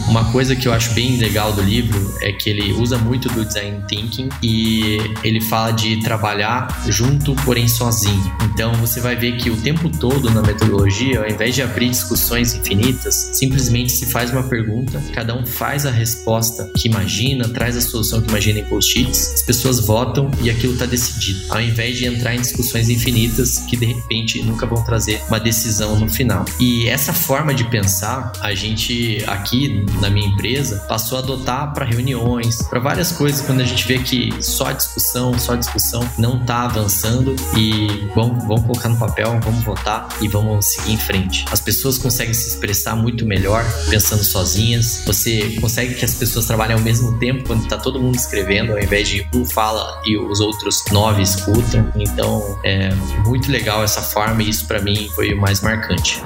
Uma 0.07 0.31
coisa 0.31 0.55
que 0.55 0.67
eu 0.67 0.73
acho 0.73 0.93
bem 0.93 1.17
legal 1.17 1.51
do 1.51 1.61
livro 1.61 2.17
é 2.21 2.31
que 2.31 2.49
ele 2.49 2.71
usa 2.73 2.97
muito 2.97 3.27
do 3.29 3.43
design 3.43 3.83
thinking 3.87 4.29
e 4.41 4.99
ele 5.21 5.41
fala 5.41 5.71
de 5.71 6.01
trabalhar 6.01 6.85
junto, 6.87 7.35
porém 7.43 7.67
sozinho. 7.67 8.31
Então 8.45 8.73
você 8.75 9.01
vai 9.01 9.15
ver 9.15 9.35
que 9.35 9.49
o 9.49 9.57
tempo 9.57 9.89
todo 9.89 10.29
na 10.29 10.41
metodologia, 10.41 11.19
ao 11.19 11.27
invés 11.27 11.55
de 11.55 11.61
abrir 11.61 11.89
discussões 11.89 12.53
infinitas, 12.53 13.31
simplesmente 13.33 13.91
se 13.91 14.05
faz 14.05 14.31
uma 14.31 14.43
pergunta, 14.43 15.01
cada 15.13 15.37
um 15.37 15.45
faz 15.45 15.85
a 15.85 15.91
resposta 15.91 16.71
que 16.77 16.87
imagina, 16.87 17.47
traz 17.49 17.75
a 17.75 17.81
solução 17.81 18.21
que 18.21 18.29
imagina 18.29 18.59
em 18.59 18.63
post-its, 18.65 19.33
as 19.33 19.41
pessoas 19.41 19.79
votam 19.81 20.31
e 20.41 20.49
aquilo 20.49 20.73
está 20.73 20.85
decidido. 20.85 21.41
Ao 21.49 21.61
invés 21.61 21.97
de 21.97 22.05
entrar 22.05 22.33
em 22.33 22.39
discussões 22.39 22.89
infinitas 22.89 23.59
que 23.59 23.75
de 23.75 23.85
repente 23.85 24.41
nunca 24.41 24.65
vão 24.65 24.83
trazer 24.83 25.21
uma 25.27 25.39
decisão 25.39 25.99
no 25.99 26.09
final. 26.09 26.45
E 26.59 26.87
essa 26.87 27.11
forma 27.11 27.53
de 27.53 27.65
pensar, 27.65 28.31
a 28.39 28.55
gente 28.55 29.23
aqui 29.27 29.85
na 30.01 30.09
minha 30.09 30.27
empresa 30.27 30.85
passou 30.87 31.17
a 31.17 31.21
adotar 31.21 31.73
para 31.73 31.85
reuniões, 31.85 32.61
para 32.63 32.79
várias 32.79 33.11
coisas, 33.11 33.41
quando 33.45 33.61
a 33.61 33.63
gente 33.63 33.85
vê 33.87 33.99
que 33.99 34.31
só 34.41 34.71
discussão, 34.71 35.37
só 35.37 35.55
discussão 35.55 36.07
não 36.17 36.41
está 36.41 36.63
avançando 36.63 37.35
e 37.55 38.07
vamos, 38.15 38.45
vamos 38.45 38.65
colocar 38.65 38.89
no 38.89 38.97
papel, 38.97 39.39
vamos 39.41 39.63
votar 39.63 40.07
e 40.21 40.27
vamos 40.27 40.65
seguir 40.65 40.93
em 40.93 40.97
frente. 40.97 41.45
As 41.51 41.59
pessoas 41.59 41.97
conseguem 41.97 42.33
se 42.33 42.47
expressar 42.47 42.95
muito 42.95 43.25
melhor 43.25 43.65
pensando 43.89 44.23
sozinhas, 44.23 45.03
você 45.05 45.57
consegue 45.61 45.95
que 45.95 46.05
as 46.05 46.13
pessoas 46.13 46.45
trabalhem 46.45 46.75
ao 46.75 46.81
mesmo 46.81 47.17
tempo 47.19 47.43
quando 47.45 47.63
está 47.63 47.77
todo 47.77 47.99
mundo 47.99 48.15
escrevendo, 48.15 48.73
ao 48.73 48.79
invés 48.79 49.07
de 49.07 49.27
um 49.33 49.45
fala 49.45 50.01
e 50.05 50.17
os 50.17 50.39
outros 50.39 50.83
nove 50.91 51.21
escutam. 51.21 51.91
Então 51.95 52.59
é 52.63 52.93
muito 53.25 53.51
legal 53.51 53.83
essa 53.83 54.01
forma 54.01 54.43
e 54.43 54.49
isso 54.49 54.65
para 54.65 54.81
mim 54.81 55.09
foi 55.15 55.33
o 55.33 55.41
mais 55.41 55.61
marcante. 55.61 56.21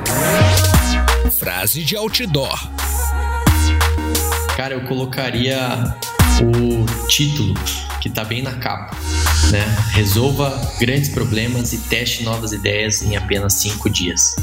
Frase 1.38 1.84
de 1.84 1.96
outdoor. 1.96 2.60
Cara, 4.62 4.76
eu 4.76 4.82
colocaria 4.82 5.58
o 6.40 7.08
título 7.08 7.56
que 8.00 8.08
tá 8.12 8.24
bem 8.24 8.44
na 8.44 8.54
capa, 8.60 8.96
né? 9.50 9.66
Resolva 9.90 10.56
grandes 10.80 11.10
problemas 11.10 11.74
e 11.74 11.80
teste 11.80 12.24
novas 12.24 12.52
ideias 12.52 13.02
em 13.02 13.18
apenas 13.18 13.56
cinco 13.56 13.90
dias. 13.90 14.36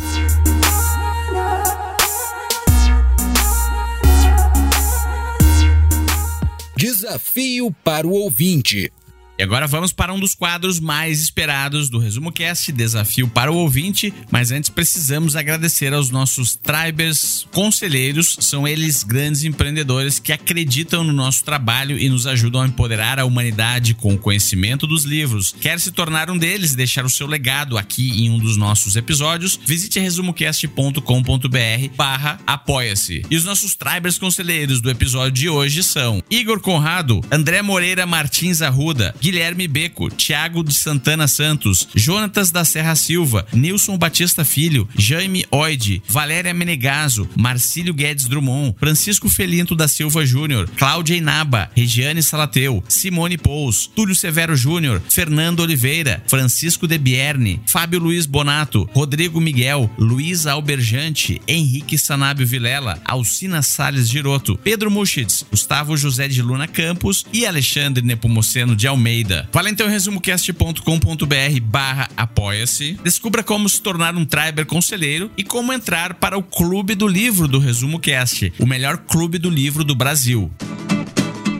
Desafio 6.76 7.72
para 7.84 8.04
o 8.04 8.10
ouvinte. 8.10 8.90
E 9.38 9.42
agora 9.44 9.68
vamos 9.68 9.92
para 9.92 10.12
um 10.12 10.18
dos 10.18 10.34
quadros 10.34 10.80
mais 10.80 11.20
esperados 11.20 11.88
do 11.88 12.00
Resumo 12.00 12.32
Cast, 12.32 12.72
desafio 12.72 13.28
para 13.28 13.52
o 13.52 13.56
ouvinte, 13.56 14.12
mas 14.32 14.50
antes 14.50 14.68
precisamos 14.68 15.36
agradecer 15.36 15.94
aos 15.94 16.10
nossos 16.10 16.56
tribers 16.56 17.46
conselheiros, 17.52 18.36
são 18.40 18.66
eles 18.66 19.04
grandes 19.04 19.44
empreendedores 19.44 20.18
que 20.18 20.32
acreditam 20.32 21.04
no 21.04 21.12
nosso 21.12 21.44
trabalho 21.44 21.96
e 21.96 22.08
nos 22.08 22.26
ajudam 22.26 22.62
a 22.62 22.66
empoderar 22.66 23.20
a 23.20 23.24
humanidade 23.24 23.94
com 23.94 24.14
o 24.14 24.18
conhecimento 24.18 24.88
dos 24.88 25.04
livros. 25.04 25.54
Quer 25.60 25.78
se 25.78 25.92
tornar 25.92 26.32
um 26.32 26.36
deles 26.36 26.72
e 26.72 26.76
deixar 26.76 27.04
o 27.04 27.10
seu 27.10 27.28
legado 27.28 27.78
aqui 27.78 28.24
em 28.24 28.30
um 28.30 28.40
dos 28.40 28.56
nossos 28.56 28.96
episódios? 28.96 29.56
Visite 29.64 30.00
resumocast.com.br 30.00 31.94
barra 31.94 32.40
apoia-se. 32.44 33.22
E 33.30 33.36
os 33.36 33.44
nossos 33.44 33.76
tribers 33.76 34.18
conselheiros 34.18 34.80
do 34.80 34.90
episódio 34.90 35.30
de 35.30 35.48
hoje 35.48 35.84
são 35.84 36.20
Igor 36.28 36.58
Conrado, 36.58 37.20
André 37.30 37.62
Moreira 37.62 38.04
Martins 38.04 38.60
Arruda, 38.60 39.14
Guilherme 39.28 39.68
Beco, 39.68 40.08
Thiago 40.08 40.62
de 40.62 40.72
Santana 40.72 41.28
Santos, 41.28 41.86
Jonatas 41.94 42.50
da 42.50 42.64
Serra 42.64 42.94
Silva, 42.94 43.46
Nilson 43.52 43.98
Batista 43.98 44.42
Filho, 44.42 44.88
Jaime 44.98 45.44
Oide, 45.50 46.02
Valéria 46.08 46.54
Menegaso, 46.54 47.28
Marcílio 47.36 47.92
Guedes 47.92 48.24
Drummond, 48.24 48.74
Francisco 48.78 49.28
Felinto 49.28 49.76
da 49.76 49.86
Silva 49.86 50.24
Júnior, 50.24 50.66
Cláudia 50.78 51.14
Inaba, 51.14 51.70
Regiane 51.76 52.22
Salateu, 52.22 52.82
Simone 52.88 53.36
Pous, 53.36 53.90
Túlio 53.94 54.14
Severo 54.14 54.56
Júnior, 54.56 54.98
Fernando 55.10 55.62
Oliveira, 55.62 56.22
Francisco 56.26 56.86
De 56.86 56.96
Bierne, 56.96 57.60
Fábio 57.66 58.00
Luiz 58.00 58.24
Bonato, 58.24 58.88
Rodrigo 58.94 59.42
Miguel, 59.42 59.90
Luiz 59.98 60.46
Alberjante, 60.46 61.38
Henrique 61.46 61.98
Sanábio 61.98 62.46
Vilela, 62.46 62.98
Alcina 63.04 63.60
Salles 63.60 64.08
Giroto, 64.08 64.56
Pedro 64.56 64.90
Muschitz, 64.90 65.44
Gustavo 65.50 65.98
José 65.98 66.28
de 66.28 66.40
Luna 66.40 66.66
Campos 66.66 67.26
e 67.30 67.44
Alexandre 67.44 68.02
Nepomuceno 68.02 68.74
de 68.74 68.88
Almeida. 68.88 69.17
Fala 69.52 69.70
então 69.70 69.86
em 69.86 69.90
resumocast.com.br 69.90 71.60
barra 71.62 72.08
apoia-se. 72.16 72.98
Descubra 73.02 73.42
como 73.42 73.68
se 73.68 73.80
tornar 73.80 74.14
um 74.16 74.24
Triber 74.24 74.66
conselheiro 74.66 75.30
e 75.36 75.44
como 75.44 75.72
entrar 75.72 76.14
para 76.14 76.38
o 76.38 76.42
Clube 76.42 76.94
do 76.94 77.06
Livro 77.06 77.48
do 77.48 77.58
Resumo 77.58 77.98
Cast, 77.98 78.52
o 78.58 78.66
melhor 78.66 78.98
clube 78.98 79.38
do 79.38 79.50
livro 79.50 79.84
do 79.84 79.94
Brasil. 79.94 80.50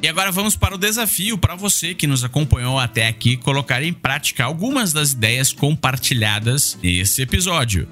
E 0.00 0.06
agora 0.06 0.30
vamos 0.30 0.54
para 0.54 0.74
o 0.74 0.78
desafio 0.78 1.36
para 1.36 1.56
você 1.56 1.92
que 1.92 2.06
nos 2.06 2.22
acompanhou 2.22 2.78
até 2.78 3.08
aqui 3.08 3.36
colocar 3.36 3.82
em 3.82 3.92
prática 3.92 4.44
algumas 4.44 4.92
das 4.92 5.12
ideias 5.12 5.52
compartilhadas 5.52 6.78
nesse 6.80 7.22
episódio. 7.22 7.88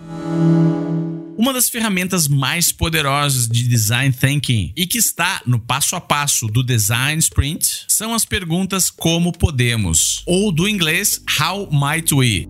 Uma 1.38 1.52
das 1.52 1.68
ferramentas 1.68 2.26
mais 2.28 2.72
poderosas 2.72 3.46
de 3.46 3.68
design 3.68 4.12
thinking 4.12 4.72
e 4.74 4.86
que 4.86 4.96
está 4.96 5.42
no 5.44 5.58
passo 5.58 5.94
a 5.94 6.00
passo 6.00 6.46
do 6.46 6.62
design 6.62 7.18
sprint 7.18 7.84
são 7.88 8.14
as 8.14 8.24
perguntas 8.24 8.90
como 8.90 9.30
podemos, 9.32 10.22
ou 10.24 10.50
do 10.50 10.66
inglês 10.66 11.20
how 11.38 11.68
might 11.70 12.14
we. 12.14 12.48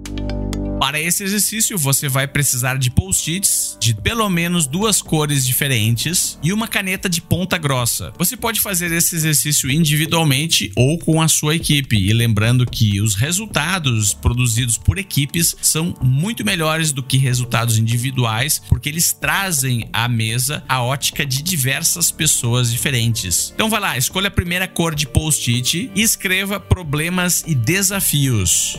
Para 0.79 1.01
esse 1.01 1.25
exercício, 1.25 1.79
você 1.79 2.07
vai 2.09 2.29
precisar 2.29 2.79
de 2.79 2.91
post-its, 2.91 3.79
de 3.81 3.95
pelo 3.95 4.29
menos 4.29 4.67
duas 4.67 5.01
cores 5.01 5.47
diferentes 5.47 6.39
e 6.43 6.53
uma 6.53 6.69
caneta 6.69 7.09
de 7.09 7.23
ponta 7.23 7.57
grossa. 7.57 8.13
Você 8.19 8.37
pode 8.37 8.61
fazer 8.61 8.93
esse 8.93 9.17
exercício 9.17 9.71
individualmente 9.71 10.71
ou 10.77 10.99
com 10.99 11.23
a 11.23 11.29
sua 11.29 11.57
equipe, 11.57 11.97
e 11.97 12.13
lembrando 12.13 12.67
que 12.67 13.01
os 13.01 13.15
resultados 13.15 14.13
produzidos 14.13 14.77
por 14.77 14.99
equipes 14.99 15.57
são 15.63 15.95
muito 16.03 16.45
melhores 16.45 16.93
do 16.93 17.03
que 17.03 17.17
resultados 17.17 17.79
individuais, 17.79 18.61
porque 18.69 18.89
eles 18.89 19.13
trazem 19.13 19.89
à 19.93 20.07
mesa 20.09 20.63
a 20.69 20.83
ótica 20.83 21.25
de 21.25 21.43
diversas 21.43 22.11
pessoas 22.11 22.71
diferentes. 22.71 23.51
Então 23.55 23.71
vai 23.71 23.81
lá, 23.81 23.97
escolha 23.97 24.29
a 24.29 24.31
primeira 24.31 24.69
cor 24.69 24.95
de 24.95 25.07
post-it 25.07 25.91
e 25.95 26.03
escreva 26.03 26.61
problemas 26.61 27.45
e 27.47 27.55
desafios. 27.55 28.79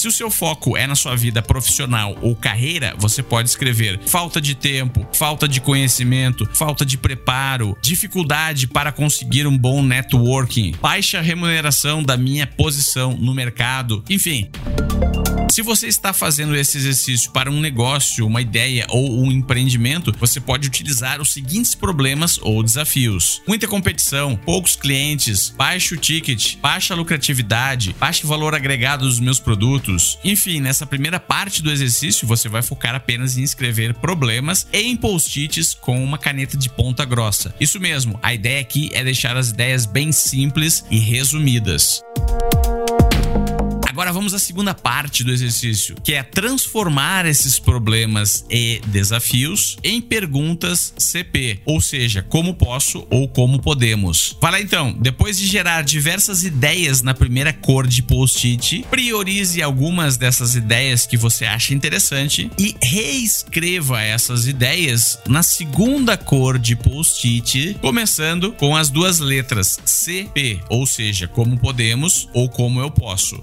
Se 0.00 0.08
o 0.08 0.10
seu 0.10 0.30
foco 0.30 0.78
é 0.78 0.86
na 0.86 0.94
sua 0.94 1.14
vida 1.14 1.42
profissional 1.42 2.16
ou 2.22 2.34
carreira, 2.34 2.94
você 2.96 3.22
pode 3.22 3.50
escrever 3.50 4.00
falta 4.06 4.40
de 4.40 4.54
tempo, 4.54 5.06
falta 5.12 5.46
de 5.46 5.60
conhecimento, 5.60 6.48
falta 6.54 6.86
de 6.86 6.96
preparo, 6.96 7.76
dificuldade 7.82 8.66
para 8.66 8.92
conseguir 8.92 9.46
um 9.46 9.58
bom 9.58 9.82
networking, 9.82 10.72
baixa 10.80 11.20
remuneração 11.20 12.02
da 12.02 12.16
minha 12.16 12.46
posição 12.46 13.12
no 13.12 13.34
mercado, 13.34 14.02
enfim. 14.08 14.48
Se 15.50 15.62
você 15.62 15.88
está 15.88 16.12
fazendo 16.12 16.54
esse 16.54 16.78
exercício 16.78 17.32
para 17.32 17.50
um 17.50 17.60
negócio, 17.60 18.24
uma 18.24 18.40
ideia 18.40 18.86
ou 18.88 19.20
um 19.20 19.32
empreendimento, 19.32 20.14
você 20.16 20.38
pode 20.40 20.68
utilizar 20.68 21.20
os 21.20 21.32
seguintes 21.32 21.74
problemas 21.74 22.38
ou 22.40 22.62
desafios: 22.62 23.42
muita 23.48 23.66
competição, 23.66 24.36
poucos 24.36 24.76
clientes, 24.76 25.50
baixo 25.50 25.96
ticket, 25.96 26.56
baixa 26.58 26.94
lucratividade, 26.94 27.96
baixo 27.98 28.28
valor 28.28 28.54
agregado 28.54 29.04
dos 29.04 29.18
meus 29.18 29.40
produtos. 29.40 30.20
Enfim, 30.22 30.60
nessa 30.60 30.86
primeira 30.86 31.18
parte 31.18 31.60
do 31.64 31.72
exercício, 31.72 32.28
você 32.28 32.48
vai 32.48 32.62
focar 32.62 32.94
apenas 32.94 33.36
em 33.36 33.42
escrever 33.42 33.94
problemas 33.94 34.68
em 34.72 34.96
post-its 34.96 35.74
com 35.74 36.02
uma 36.02 36.16
caneta 36.16 36.56
de 36.56 36.70
ponta 36.70 37.04
grossa. 37.04 37.52
Isso 37.58 37.80
mesmo, 37.80 38.20
a 38.22 38.32
ideia 38.32 38.60
aqui 38.60 38.88
é 38.92 39.02
deixar 39.02 39.36
as 39.36 39.50
ideias 39.50 39.84
bem 39.84 40.12
simples 40.12 40.84
e 40.88 40.96
resumidas. 40.96 42.00
Agora 44.00 44.14
vamos 44.14 44.32
à 44.32 44.38
segunda 44.38 44.72
parte 44.72 45.22
do 45.22 45.30
exercício, 45.30 45.94
que 46.02 46.14
é 46.14 46.22
transformar 46.22 47.26
esses 47.26 47.58
problemas 47.58 48.46
e 48.48 48.80
desafios 48.86 49.76
em 49.84 50.00
perguntas 50.00 50.94
CP, 50.96 51.60
ou 51.66 51.82
seja, 51.82 52.22
como 52.22 52.54
posso 52.54 53.06
ou 53.10 53.28
como 53.28 53.60
podemos. 53.60 54.38
Vai 54.40 54.52
lá 54.52 54.60
então, 54.62 54.96
depois 54.98 55.38
de 55.38 55.46
gerar 55.46 55.82
diversas 55.82 56.44
ideias 56.44 57.02
na 57.02 57.12
primeira 57.12 57.52
cor 57.52 57.86
de 57.86 58.02
post-it, 58.02 58.86
priorize 58.88 59.60
algumas 59.60 60.16
dessas 60.16 60.54
ideias 60.54 61.04
que 61.04 61.18
você 61.18 61.44
acha 61.44 61.74
interessante 61.74 62.50
e 62.58 62.74
reescreva 62.82 64.00
essas 64.00 64.46
ideias 64.46 65.18
na 65.28 65.42
segunda 65.42 66.16
cor 66.16 66.58
de 66.58 66.74
post-it, 66.74 67.76
começando 67.82 68.52
com 68.52 68.74
as 68.74 68.88
duas 68.88 69.18
letras 69.18 69.78
CP, 69.84 70.58
ou 70.70 70.86
seja, 70.86 71.28
como 71.28 71.58
podemos 71.58 72.30
ou 72.32 72.48
como 72.48 72.80
eu 72.80 72.90
posso. 72.90 73.38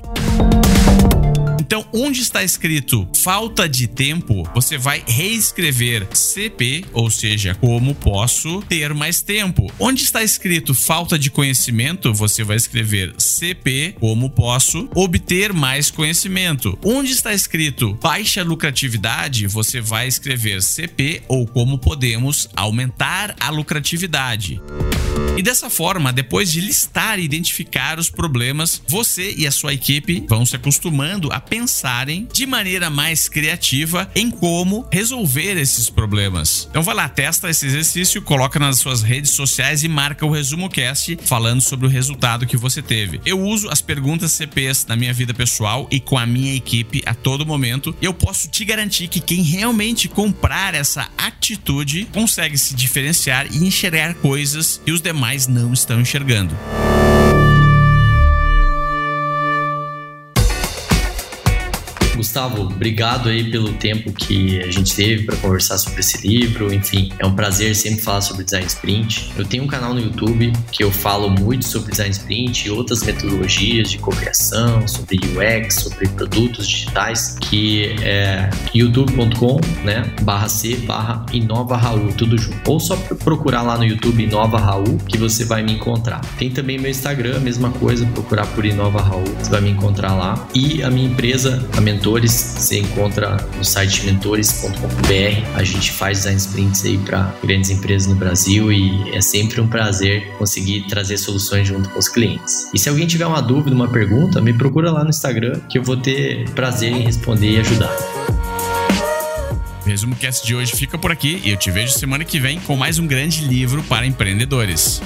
Então, 1.68 1.86
onde 1.92 2.22
está 2.22 2.46
escrito 2.46 3.06
falta 3.14 3.68
de 3.68 3.88
tempo, 3.88 4.50
você 4.56 4.78
vai 4.78 5.04
reescrever 5.06 6.08
CP, 6.16 6.86
ou 6.94 7.12
seja, 7.12 7.54
como 7.56 7.94
posso 7.94 8.62
ter 8.70 8.94
mais 8.94 9.20
tempo. 9.20 9.70
Onde 9.78 10.02
está 10.02 10.24
escrito 10.24 10.74
falta 10.74 11.20
de 11.20 11.30
conhecimento, 11.30 12.14
você 12.14 12.42
vai 12.42 12.56
escrever 12.56 13.14
CP, 13.18 13.98
como 14.00 14.30
posso 14.30 14.88
obter 14.96 15.52
mais 15.52 15.92
conhecimento. 15.92 16.80
Onde 16.86 17.12
está 17.12 17.34
escrito 17.34 17.96
baixa 18.02 18.44
lucratividade, 18.44 19.46
você 19.46 19.82
vai 19.82 20.08
escrever 20.08 20.64
CP 20.64 21.24
ou 21.28 21.46
como 21.46 21.78
podemos 21.78 22.48
aumentar 22.56 23.36
a 23.42 23.50
lucratividade. 23.50 24.62
E 25.38 25.44
dessa 25.44 25.70
forma, 25.70 26.12
depois 26.12 26.52
de 26.52 26.62
listar 26.62 27.20
e 27.20 27.24
identificar 27.24 28.00
os 28.00 28.10
problemas, 28.10 28.82
você 28.88 29.36
e 29.38 29.46
a 29.46 29.52
sua 29.52 29.74
equipe 29.74 30.24
vão 30.28 30.46
se 30.46 30.56
acostumando 30.56 31.32
a 31.32 31.40
pensarem 31.58 32.28
de 32.32 32.46
maneira 32.46 32.88
mais 32.88 33.28
criativa 33.28 34.08
em 34.16 34.30
como 34.30 34.88
resolver 34.92 35.58
esses 35.58 35.90
problemas. 35.90 36.68
Então 36.70 36.84
vai 36.84 36.94
lá, 36.94 37.10
testa 37.10 37.50
esse 37.50 37.66
exercício, 37.66 38.22
coloca 38.22 38.60
nas 38.60 38.78
suas 38.78 39.02
redes 39.02 39.32
sociais 39.32 39.84
e 39.84 39.88
marca 39.88 40.24
o 40.24 40.30
resumo 40.30 40.70
cast 40.70 41.18
falando 41.24 41.60
sobre 41.62 41.88
o 41.88 41.90
resultado 41.90 42.46
que 42.46 42.56
você 42.56 42.80
teve. 42.80 43.20
Eu 43.26 43.42
uso 43.42 43.70
as 43.70 43.82
perguntas 43.82 44.34
CPs 44.34 44.86
na 44.86 44.96
minha 44.96 45.12
vida 45.12 45.34
pessoal 45.34 45.88
e 45.90 46.00
com 46.00 46.16
a 46.16 46.28
minha 46.28 46.54
equipe 46.54 47.02
a 47.08 47.16
todo 47.16 47.44
momento, 47.44 47.96
e 48.00 48.06
eu 48.06 48.14
posso 48.14 48.48
te 48.50 48.64
garantir 48.64 49.08
que 49.08 49.20
quem 49.20 49.42
realmente 49.42 50.08
comprar 50.08 50.76
essa 50.76 51.10
atitude 51.18 52.08
consegue 52.14 52.58
se 52.58 52.76
diferenciar 52.76 53.48
e 53.52 53.66
enxergar 53.66 54.14
coisas 54.14 54.80
que 54.86 54.92
os 54.92 55.02
demais 55.02 55.48
não 55.48 55.74
estão 55.74 56.00
enxergando. 56.00 56.56
Gustavo, 62.38 62.62
obrigado 62.62 63.30
aí 63.30 63.50
pelo 63.50 63.74
tempo 63.74 64.14
que 64.14 64.60
a 64.60 64.70
gente 64.70 64.96
teve 64.96 65.24
para 65.24 65.36
conversar 65.38 65.80
sobre 65.80 66.02
esse 66.02 66.28
livro. 66.28 66.72
Enfim, 66.72 67.12
é 67.18 67.26
um 67.26 67.34
prazer 67.34 67.76
sempre 67.76 68.04
falar 68.04 68.22
sobre 68.22 68.44
design 68.44 68.68
sprint. 68.68 69.32
Eu 69.36 69.44
tenho 69.44 69.64
um 69.64 69.68
canal 69.68 69.92
no 69.92 70.00
YouTube 70.00 70.54
que 70.72 70.84
eu 70.84 70.92
falo 70.92 71.32
muito 71.32 71.66
sobre 71.66 71.90
design 71.90 72.12
sprint 72.12 72.68
e 72.68 72.70
outras 72.70 73.02
metodologias 73.02 73.90
de 73.90 73.98
cocriação, 73.98 74.88
sobre 74.88 75.18
UX, 75.18 75.82
sobre 75.82 76.08
produtos 76.10 76.68
digitais, 76.68 77.38
que 77.42 77.96
é 78.04 78.48
youtube.com, 78.72 79.60
né, 79.84 80.14
barra 80.22 80.48
C, 80.48 80.76
barra 80.86 81.26
Inova 81.34 81.76
Raul, 81.76 82.14
tudo 82.14 82.38
junto. 82.38 82.70
Ou 82.70 82.80
só 82.80 82.96
procurar 82.98 83.64
lá 83.64 83.80
no 83.80 83.84
YouTube 83.84 84.22
Inova 84.22 84.60
Raul 84.60 85.00
que 85.08 85.18
você 85.18 85.44
vai 85.44 85.64
me 85.64 85.74
encontrar. 85.74 86.22
Tem 86.38 86.52
também 86.52 86.78
meu 86.78 86.92
Instagram, 86.92 87.40
mesma 87.40 87.72
coisa, 87.72 88.06
procurar 88.06 88.46
por 88.46 88.64
Inova 88.64 89.02
Raul, 89.02 89.26
você 89.42 89.50
vai 89.50 89.62
me 89.62 89.72
encontrar 89.72 90.14
lá. 90.14 90.48
E 90.54 90.84
a 90.84 90.92
minha 90.92 91.10
empresa, 91.10 91.68
a 91.76 91.82
Mentor 91.82 92.27
mentores, 92.28 92.56
você 92.58 92.80
encontra 92.80 93.38
no 93.56 93.64
site 93.64 94.06
mentores.com.br. 94.06 95.56
A 95.56 95.64
gente 95.64 95.92
faz 95.92 96.20
design 96.20 96.38
sprints 96.38 96.86
aí 96.86 96.98
para 96.98 97.34
grandes 97.44 97.70
empresas 97.70 98.08
no 98.08 98.16
Brasil 98.16 98.72
e 98.72 99.16
é 99.16 99.22
sempre 99.22 99.62
um 99.62 99.68
prazer 99.68 100.28
conseguir 100.38 100.86
trazer 100.88 101.18
soluções 101.18 101.68
junto 101.68 101.90
com 101.90 102.00
os 102.00 102.10
clientes. 102.10 102.70
E 102.74 102.80
se 102.80 102.90
alguém 102.90 103.08
tiver 103.08 103.26
uma 103.26 103.42
dúvida, 103.42 103.76
uma 103.76 103.88
pergunta, 103.88 104.42
me 104.42 104.54
procura 104.54 104.92
lá 104.92 105.04
no 105.04 105.10
Instagram 105.10 105.60
que 105.70 105.78
eu 105.78 105.84
vou 105.84 105.98
ter 105.98 106.50
prazer 106.52 106.92
em 106.92 107.02
responder 107.02 107.52
e 107.52 107.60
ajudar. 107.60 107.96
O 109.86 109.90
resumo 109.90 110.16
cast 110.18 110.46
de 110.46 110.54
hoje 110.54 110.76
fica 110.76 110.98
por 110.98 111.12
aqui 111.12 111.42
e 111.46 111.52
eu 111.52 111.58
te 111.58 111.72
vejo 111.72 111.94
semana 111.94 112.26
que 112.26 112.40
vem 112.40 112.60
com 112.60 112.76
mais 112.76 113.00
um 113.00 113.08
grande 113.08 113.46
livro 113.46 113.82
para 113.84 114.06
empreendedores. 114.06 115.02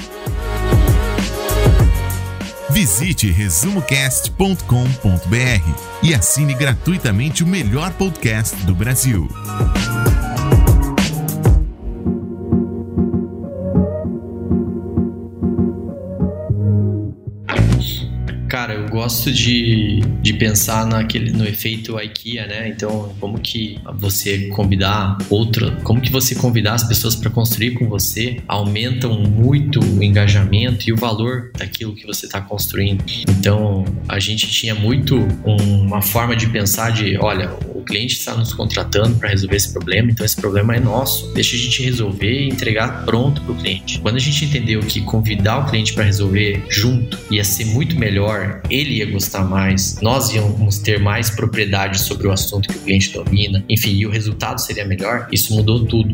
Visite 2.71 3.29
resumocast.com.br 3.29 6.01
e 6.01 6.13
assine 6.13 6.53
gratuitamente 6.53 7.43
o 7.43 7.47
melhor 7.47 7.91
podcast 7.93 8.55
do 8.65 8.73
Brasil. 8.73 9.27
Gosto 19.01 19.31
de, 19.31 19.99
de 20.21 20.31
pensar 20.33 20.85
naquele, 20.85 21.31
no 21.31 21.43
efeito 21.43 21.99
IKEA, 21.99 22.45
né? 22.45 22.67
Então, 22.69 23.11
como 23.19 23.39
que 23.39 23.79
você 23.95 24.47
convidar 24.49 25.17
outra, 25.27 25.71
como 25.83 25.99
que 25.99 26.11
você 26.11 26.35
convidar 26.35 26.75
as 26.75 26.83
pessoas 26.83 27.15
para 27.15 27.31
construir 27.31 27.71
com 27.71 27.89
você 27.89 28.39
aumentam 28.47 29.19
muito 29.19 29.79
o 29.79 30.03
engajamento 30.03 30.87
e 30.87 30.93
o 30.93 30.95
valor 30.95 31.49
daquilo 31.57 31.95
que 31.95 32.05
você 32.05 32.27
está 32.27 32.39
construindo. 32.41 33.03
Então, 33.27 33.85
a 34.07 34.19
gente 34.19 34.47
tinha 34.47 34.75
muito 34.75 35.17
uma 35.43 36.03
forma 36.03 36.35
de 36.35 36.47
pensar 36.47 36.91
de, 36.91 37.17
olha, 37.17 37.49
o 37.73 37.83
cliente 37.83 38.13
está 38.13 38.35
nos 38.35 38.53
contratando 38.53 39.15
para 39.17 39.29
resolver 39.29 39.55
esse 39.55 39.73
problema, 39.73 40.11
então 40.11 40.23
esse 40.23 40.35
problema 40.35 40.75
é 40.75 40.79
nosso. 40.79 41.33
Deixa 41.33 41.55
a 41.55 41.59
gente 41.59 41.81
resolver 41.81 42.43
e 42.43 42.49
entregar 42.49 43.03
pronto 43.03 43.41
para 43.41 43.51
o 43.51 43.55
cliente. 43.55 43.99
Quando 43.99 44.17
a 44.17 44.19
gente 44.19 44.45
entendeu 44.45 44.79
que 44.81 45.01
convidar 45.01 45.65
o 45.65 45.65
cliente 45.65 45.91
para 45.93 46.03
resolver 46.03 46.63
junto 46.69 47.17
ia 47.31 47.43
ser 47.43 47.65
muito 47.65 47.97
melhor, 47.97 48.61
ele 48.91 48.99
ia 48.99 49.05
gostar 49.09 49.45
mais, 49.45 49.99
nós 50.01 50.33
íamos 50.33 50.77
ter 50.79 50.99
mais 50.99 51.29
propriedade 51.29 51.99
sobre 51.99 52.27
o 52.27 52.31
assunto 52.31 52.67
que 52.67 52.77
o 52.77 52.81
cliente 52.81 53.13
domina, 53.13 53.63
enfim, 53.69 53.91
e 53.91 54.05
o 54.05 54.09
resultado 54.09 54.59
seria 54.59 54.85
melhor, 54.85 55.27
isso 55.31 55.55
mudou 55.55 55.85
tudo. 55.85 56.11